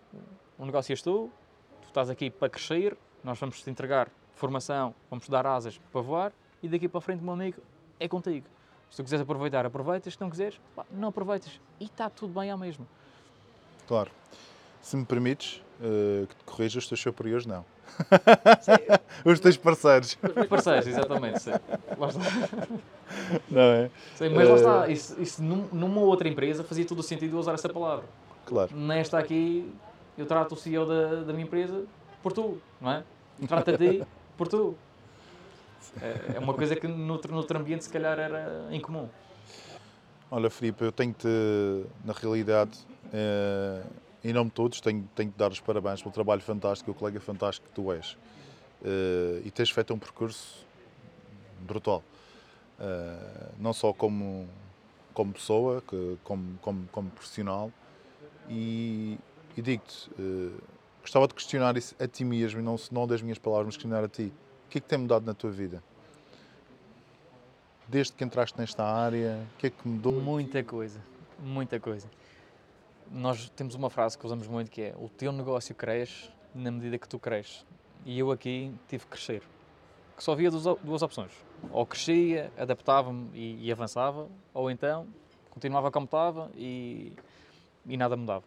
o 0.58 0.66
negócio 0.66 0.92
és 0.94 1.02
tu, 1.02 1.30
tu 1.82 1.88
estás 1.88 2.10
aqui 2.10 2.30
para 2.30 2.50
crescer, 2.50 2.98
nós 3.24 3.40
vamos 3.40 3.62
te 3.62 3.70
entregar 3.70 4.10
formação, 4.36 4.94
vamos 5.10 5.26
te 5.26 5.32
dar 5.32 5.46
asas 5.48 5.78
para 5.92 6.02
voar 6.02 6.34
e 6.62 6.68
daqui 6.68 6.88
para 6.88 7.02
frente, 7.02 7.24
meu 7.24 7.34
amigo, 7.34 7.62
é 8.00 8.08
contigo. 8.08 8.46
Se 8.90 8.98
tu 8.98 9.04
quiseres 9.04 9.24
aproveitar, 9.24 9.66
aproveitas, 9.66 10.13
se 10.13 10.22
não 10.22 10.30
quiseres, 10.30 10.60
pá, 10.76 10.86
não 10.92 11.10
aproveitas. 11.10 11.60
E 11.80 11.86
está 11.86 12.10
tudo 12.10 12.40
bem 12.40 12.50
à 12.52 12.58
mesma. 12.58 12.86
Claro. 13.88 14.12
Se 14.82 14.96
me 14.96 15.06
permites, 15.06 15.62
eh, 15.82 16.26
que 16.28 16.36
te 16.36 16.44
corrija 16.46 16.80
os 16.80 16.88
teus 16.88 17.02
superiores, 17.02 17.46
não. 17.46 17.66
Os 19.26 19.39
teus 19.39 19.58
parceiros, 19.58 20.17
Os 20.23 20.36
meus 20.36 20.47
parceiros, 20.47 20.88
exatamente. 20.88 21.39
Sim. 21.41 21.52
Lá 21.97 22.08
está. 22.08 22.19
não 23.50 23.62
é? 23.62 23.89
Sim, 24.15 24.30
mas 24.30 24.47
lá 24.47 24.54
Eh, 24.54 24.58
está, 24.58 24.88
isso, 24.89 25.21
isso 25.21 25.43
num- 25.43 25.67
numa 25.71 26.02
outra 26.02 26.28
empresa 26.28 26.63
fazia 26.63 26.86
todo 26.86 27.00
o 27.00 27.04
sentido 27.04 27.38
usar 27.39 27.54
essa 27.54 27.69
palavra. 27.69 28.06
Claro. 28.45 28.76
Nesta 28.76 29.17
aqui, 29.19 29.73
eu 30.17 30.26
trato 30.26 30.54
o 30.54 30.58
CEO 30.58 30.86
da, 30.86 31.23
da 31.23 31.34
minha 31.34 31.45
empresa 31.45 31.84
por 32.23 32.34
tu, 32.34 32.58
não 32.82 32.91
é? 32.91 33.04
Trata 33.47 33.71
a 33.71 33.78
ti 33.78 34.04
por 34.38 34.47
tu. 34.47 34.76
É, 36.02 36.36
é 36.36 36.39
uma 36.39 36.54
coisa 36.54 36.76
que 36.76 36.88
noutro, 36.88 37.34
noutro 37.34 37.58
ambiente 37.58 37.84
se 37.84 37.89
calhar 37.89 38.17
era 38.19 38.67
incomum. 38.71 39.08
Olha, 40.30 40.50
Filipe, 40.50 40.84
eu 40.84 40.91
tenho-te, 40.91 41.28
na 42.04 42.12
realidade, 42.13 42.71
eh, 43.13 43.82
em 44.30 44.34
nome 44.34 44.50
de 44.50 44.56
todos, 44.56 44.82
tenho, 44.82 45.10
tenho 45.16 45.32
de 45.32 45.38
dar 45.38 45.52
os 45.52 45.60
parabéns 45.62 46.02
pelo 46.02 46.13
trabalho 46.13 46.42
fantástico, 46.42 46.92
o 46.92 46.94
colega 46.94 47.20
fantástico 47.20 47.68
que 47.68 47.74
tu 47.74 47.94
és. 47.94 48.18
Eh, 48.84 49.42
e 49.46 49.52
tens 49.52 49.70
feito 49.70 49.94
um 49.94 49.98
percurso 49.98 50.66
brutal. 51.62 52.04
Eh, 52.78 53.50
não 53.58 53.72
só 53.72 53.94
como, 53.94 54.48
como 55.13 55.32
pessoa, 55.32 55.82
que, 55.88 56.18
como, 56.26 56.58
como, 56.62 56.88
como 56.92 57.10
profissional. 57.12 57.72
E, 58.50 59.18
e 59.56 59.62
digo-te, 59.62 60.10
eh, 60.20 60.62
gostava 61.02 61.26
de 61.26 61.34
questionar 61.34 61.78
isso 61.78 61.96
a 61.98 62.06
ti 62.06 62.26
mesmo, 62.26 62.62
não, 62.62 62.76
não 62.92 63.08
das 63.08 63.22
minhas 63.22 63.38
palavras, 63.38 63.68
mas 63.68 63.76
questionar 63.78 64.04
a 64.04 64.10
ti. 64.10 64.34
O 64.66 64.70
que 64.70 64.80
é 64.80 64.82
que 64.82 64.88
tem 64.88 64.98
mudado 64.98 65.26
na 65.26 65.34
tua 65.34 65.52
vida? 65.52 65.82
Desde 67.88 68.12
que 68.12 68.26
entraste 68.26 68.60
nesta 68.60 68.84
área, 68.84 69.40
o 69.56 69.58
que 69.58 69.68
é 69.68 69.70
que 69.70 69.88
mudou? 69.88 70.12
Muita 70.12 70.62
coisa, 70.66 71.00
muita 71.40 71.80
coisa. 71.80 72.10
Nós 73.12 73.50
temos 73.52 73.74
uma 73.76 73.89
frase 73.89 74.17
que 74.17 74.26
usamos 74.26 74.48
muito 74.48 74.70
que 74.70 74.82
é 74.82 74.96
o 75.00 75.08
teu 75.10 75.32
negócio 75.32 75.74
cresce 75.74 76.30
na 76.54 76.72
medida 76.72 76.98
que 76.98 77.08
tu 77.08 77.17
cresces. 77.20 77.65
E 78.06 78.17
eu 78.20 78.32
aqui 78.32 78.74
tive 78.88 79.04
que 79.06 79.12
crescer. 79.12 79.41
Que 80.15 80.24
só 80.24 80.32
havia 80.34 80.50
duas, 80.52 80.65
op- 80.65 80.82
duas 80.84 81.02
opções. 81.02 81.32
Ou 81.72 81.86
crescia, 81.86 82.52
adaptava-me 82.58 83.30
e, 83.34 83.65
e 83.67 83.72
avançava, 83.72 84.28
ou 84.54 84.70
então 84.72 85.08
continuava 85.50 85.89
como 85.89 86.06
estava 86.06 86.52
e, 86.56 87.13
e 87.86 87.98
nada 87.98 88.15
mudava. 88.15 88.43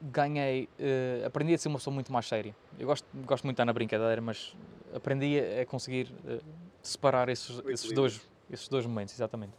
Ganhei, 0.00 0.68
eh, 0.78 1.22
aprendi 1.24 1.54
a 1.54 1.58
ser 1.58 1.68
uma 1.68 1.78
pessoa 1.78 1.94
muito 1.94 2.12
mais 2.12 2.26
séria. 2.26 2.56
Eu 2.78 2.86
gosto, 2.88 3.06
gosto 3.24 3.44
muito 3.44 3.54
de 3.54 3.62
estar 3.62 3.64
na 3.64 3.72
brincadeira, 3.72 4.20
mas 4.20 4.56
aprendi 4.94 5.38
a, 5.38 5.64
conseguir 5.66 6.12
eh, 6.26 6.40
separar 6.82 7.28
esses, 7.28 7.60
esses, 7.66 7.92
dois, 7.92 8.20
esses 8.50 8.68
dois 8.68 8.84
momentos, 8.84 9.14
exatamente. 9.14 9.52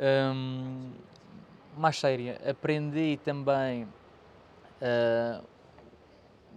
Hum, 0.00 0.90
mais 1.76 1.98
séria, 1.98 2.40
aprendi 2.48 3.18
também. 3.24 3.86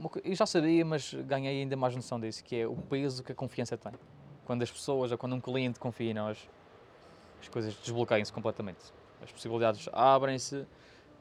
co- 0.10 0.20
eu 0.24 0.36
já 0.36 0.46
sabia, 0.46 0.84
mas 0.86 1.14
ganhei 1.14 1.62
ainda 1.62 1.76
mais 1.76 1.96
noção 1.96 2.20
disso, 2.20 2.44
que 2.44 2.56
é 2.58 2.68
o 2.68 2.76
peso 2.76 3.24
que 3.24 3.32
a 3.32 3.36
confiança 3.36 3.78
tem. 3.78 3.92
Quando 4.46 4.62
as 4.62 4.72
pessoas 4.72 5.12
ou 5.12 5.18
quando 5.18 5.36
um 5.36 5.42
cliente 5.42 5.80
confia 5.80 6.12
em 6.12 6.14
nós, 6.14 6.50
as 7.42 7.48
coisas 7.48 7.74
desbloqueiam-se 7.76 8.32
completamente. 8.32 8.80
As 9.22 9.32
possibilidades 9.32 9.88
abrem-se. 9.92 10.66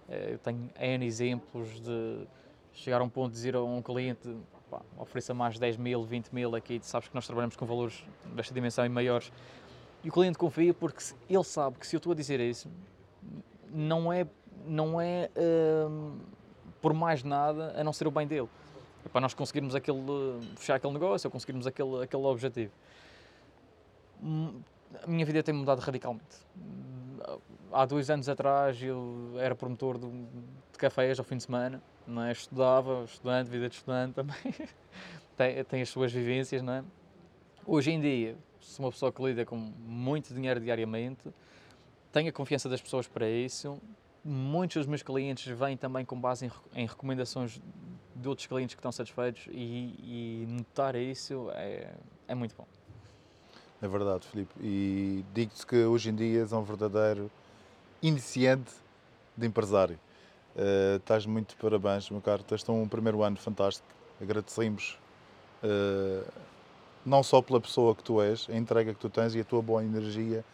eh, 0.08 0.32
Eu 0.32 0.38
tenho 0.38 0.70
N 0.78 1.06
exemplos 1.06 1.80
de 1.80 2.26
chegar 2.72 3.00
a 3.00 3.04
um 3.04 3.08
ponto 3.08 3.28
de 3.30 3.34
dizer 3.34 3.54
a 3.54 3.62
um 3.62 3.80
cliente 3.80 4.28
ofereça 4.98 5.32
mais 5.32 5.56
10 5.58 5.76
mil, 5.76 6.02
20 6.04 6.30
mil 6.34 6.52
aqui, 6.56 6.80
sabes 6.82 7.06
que 7.08 7.14
nós 7.14 7.24
trabalhamos 7.26 7.54
com 7.54 7.64
valores 7.64 8.02
desta 8.34 8.52
dimensão 8.52 8.84
e 8.84 8.88
maiores. 8.88 9.30
E 10.02 10.08
o 10.08 10.12
cliente 10.12 10.36
confia 10.36 10.74
porque 10.74 11.02
ele 11.30 11.44
sabe 11.44 11.78
que 11.78 11.86
se 11.86 11.94
eu 11.94 11.98
estou 11.98 12.12
a 12.12 12.14
dizer 12.16 12.40
isso, 12.40 12.68
não 13.74 14.12
é, 14.12 14.26
não 14.66 15.00
é 15.00 15.28
hum, 15.36 16.18
por 16.80 16.94
mais 16.94 17.22
nada 17.24 17.74
a 17.76 17.82
não 17.82 17.92
ser 17.92 18.06
o 18.06 18.10
bem 18.10 18.26
dele. 18.26 18.48
É 19.04 19.08
para 19.08 19.20
nós 19.20 19.34
conseguirmos 19.34 19.74
aquele, 19.74 19.98
fechar 20.56 20.76
aquele 20.76 20.92
negócio 20.92 21.26
ou 21.26 21.32
conseguirmos 21.32 21.66
aquele, 21.66 22.04
aquele 22.04 22.22
objetivo. 22.22 22.72
Hum, 24.22 24.60
A 25.02 25.06
minha 25.06 25.26
vida 25.26 25.42
tem 25.42 25.54
mudado 25.54 25.80
radicalmente. 25.80 26.36
Há 27.72 27.84
dois 27.84 28.08
anos 28.08 28.28
atrás 28.28 28.80
eu 28.80 29.34
era 29.38 29.54
promotor 29.54 29.98
de, 29.98 30.08
de 30.08 30.78
cafés 30.78 31.18
ao 31.18 31.24
fim 31.24 31.36
de 31.36 31.42
semana, 31.42 31.82
não 32.06 32.22
é? 32.22 32.30
estudava, 32.30 33.04
estudante, 33.04 33.50
vida 33.50 33.68
de 33.68 33.74
estudante 33.74 34.14
também, 34.14 34.36
tem, 35.36 35.64
tem 35.64 35.82
as 35.82 35.88
suas 35.88 36.12
vivências, 36.12 36.62
não 36.62 36.74
é? 36.74 36.84
Hoje 37.66 37.90
em 37.90 38.00
dia, 38.00 38.36
sou 38.60 38.84
uma 38.84 38.92
pessoa 38.92 39.10
que 39.10 39.22
lida 39.22 39.44
com 39.44 39.56
muito 39.56 40.32
dinheiro 40.32 40.60
diariamente, 40.60 41.28
tenho 42.14 42.28
a 42.28 42.32
confiança 42.32 42.68
das 42.68 42.80
pessoas 42.80 43.08
para 43.08 43.28
isso. 43.28 43.76
Muitos 44.24 44.76
dos 44.76 44.86
meus 44.86 45.02
clientes 45.02 45.46
vêm 45.46 45.76
também 45.76 46.04
com 46.04 46.18
base 46.18 46.46
em, 46.46 46.50
em 46.76 46.86
recomendações 46.86 47.60
de 48.14 48.28
outros 48.28 48.46
clientes 48.46 48.76
que 48.76 48.78
estão 48.78 48.92
satisfeitos 48.92 49.48
e, 49.50 49.96
e 49.98 50.46
notar 50.48 50.94
isso 50.94 51.50
é, 51.52 51.92
é 52.28 52.34
muito 52.34 52.54
bom. 52.56 52.66
É 53.82 53.88
verdade, 53.88 54.26
Filipe. 54.28 54.54
E 54.62 55.24
digo-te 55.34 55.66
que 55.66 55.76
hoje 55.84 56.08
em 56.08 56.14
dia 56.14 56.40
és 56.42 56.52
um 56.52 56.62
verdadeiro 56.62 57.28
iniciante 58.00 58.72
de 59.36 59.46
empresário. 59.46 59.98
Eh, 60.56 60.96
estás 60.96 61.26
muito 61.26 61.56
parabéns, 61.56 62.08
meu 62.08 62.20
caro. 62.20 62.42
Estás 62.42 62.66
um 62.68 62.86
primeiro 62.86 63.24
ano 63.24 63.36
fantástico. 63.36 63.88
Agradecemos 64.22 64.98
eh, 65.64 66.22
não 67.04 67.24
só 67.24 67.42
pela 67.42 67.60
pessoa 67.60 67.94
que 67.94 68.04
tu 68.04 68.22
és, 68.22 68.48
a 68.48 68.56
entrega 68.56 68.94
que 68.94 69.00
tu 69.00 69.10
tens 69.10 69.34
e 69.34 69.40
a 69.40 69.44
tua 69.44 69.60
boa 69.60 69.84
energia 69.84 70.44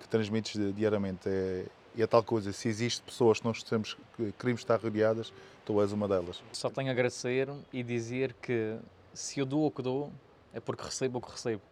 que 0.00 0.08
transmites 0.08 0.52
di- 0.60 0.72
diariamente. 0.72 1.28
É, 1.28 1.66
e 1.94 2.02
é 2.02 2.06
tal 2.06 2.22
coisa, 2.22 2.52
se 2.52 2.68
existe 2.68 3.02
pessoas 3.02 3.40
que 3.40 3.44
nós 3.46 3.62
temos, 3.62 3.96
que 4.16 4.32
queremos 4.32 4.60
estar 4.60 4.80
rodeadas, 4.80 5.32
tu 5.64 5.80
és 5.80 5.90
uma 5.92 6.06
delas. 6.06 6.42
Só 6.52 6.70
tenho 6.70 6.88
a 6.88 6.92
agradecer 6.92 7.48
e 7.72 7.82
dizer 7.82 8.34
que 8.34 8.76
se 9.12 9.40
eu 9.40 9.46
dou 9.46 9.66
o 9.66 9.70
que 9.70 9.82
dou, 9.82 10.12
é 10.54 10.60
porque 10.60 10.84
recebo 10.84 11.18
o 11.18 11.20
que 11.22 11.30
recebo. 11.30 11.62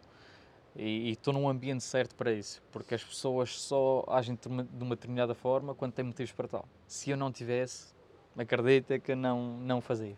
E 0.75 1.11
estou 1.11 1.33
num 1.33 1.49
ambiente 1.49 1.83
certo 1.83 2.13
para 2.13 2.31
isso, 2.31 2.61
porque 2.71 2.93
as 2.93 3.03
pessoas 3.03 3.59
só 3.59 4.03
agem 4.09 4.35
de 4.39 4.47
uma- 4.47 4.63
de 4.63 4.83
uma 4.83 4.95
determinada 4.95 5.33
forma 5.33 5.73
quando 5.73 5.93
têm 5.93 6.05
motivos 6.05 6.31
para 6.33 6.47
tal. 6.47 6.67
Se 6.87 7.09
eu 7.09 7.17
não 7.17 7.31
tivesse, 7.31 7.87
acredita 8.37 8.99
que 8.99 9.15
não, 9.15 9.57
não 9.59 9.81
fazia. 9.81 10.15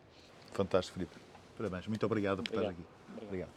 Fantástico, 0.52 0.96
Filipe. 0.96 1.16
Parabéns. 1.56 1.88
Muito 1.88 2.06
obrigado 2.06 2.38
por 2.44 2.48
estar 2.50 2.58
Obrigado. 2.72 2.86
aqui. 3.18 3.26
Obrigado. 3.26 3.50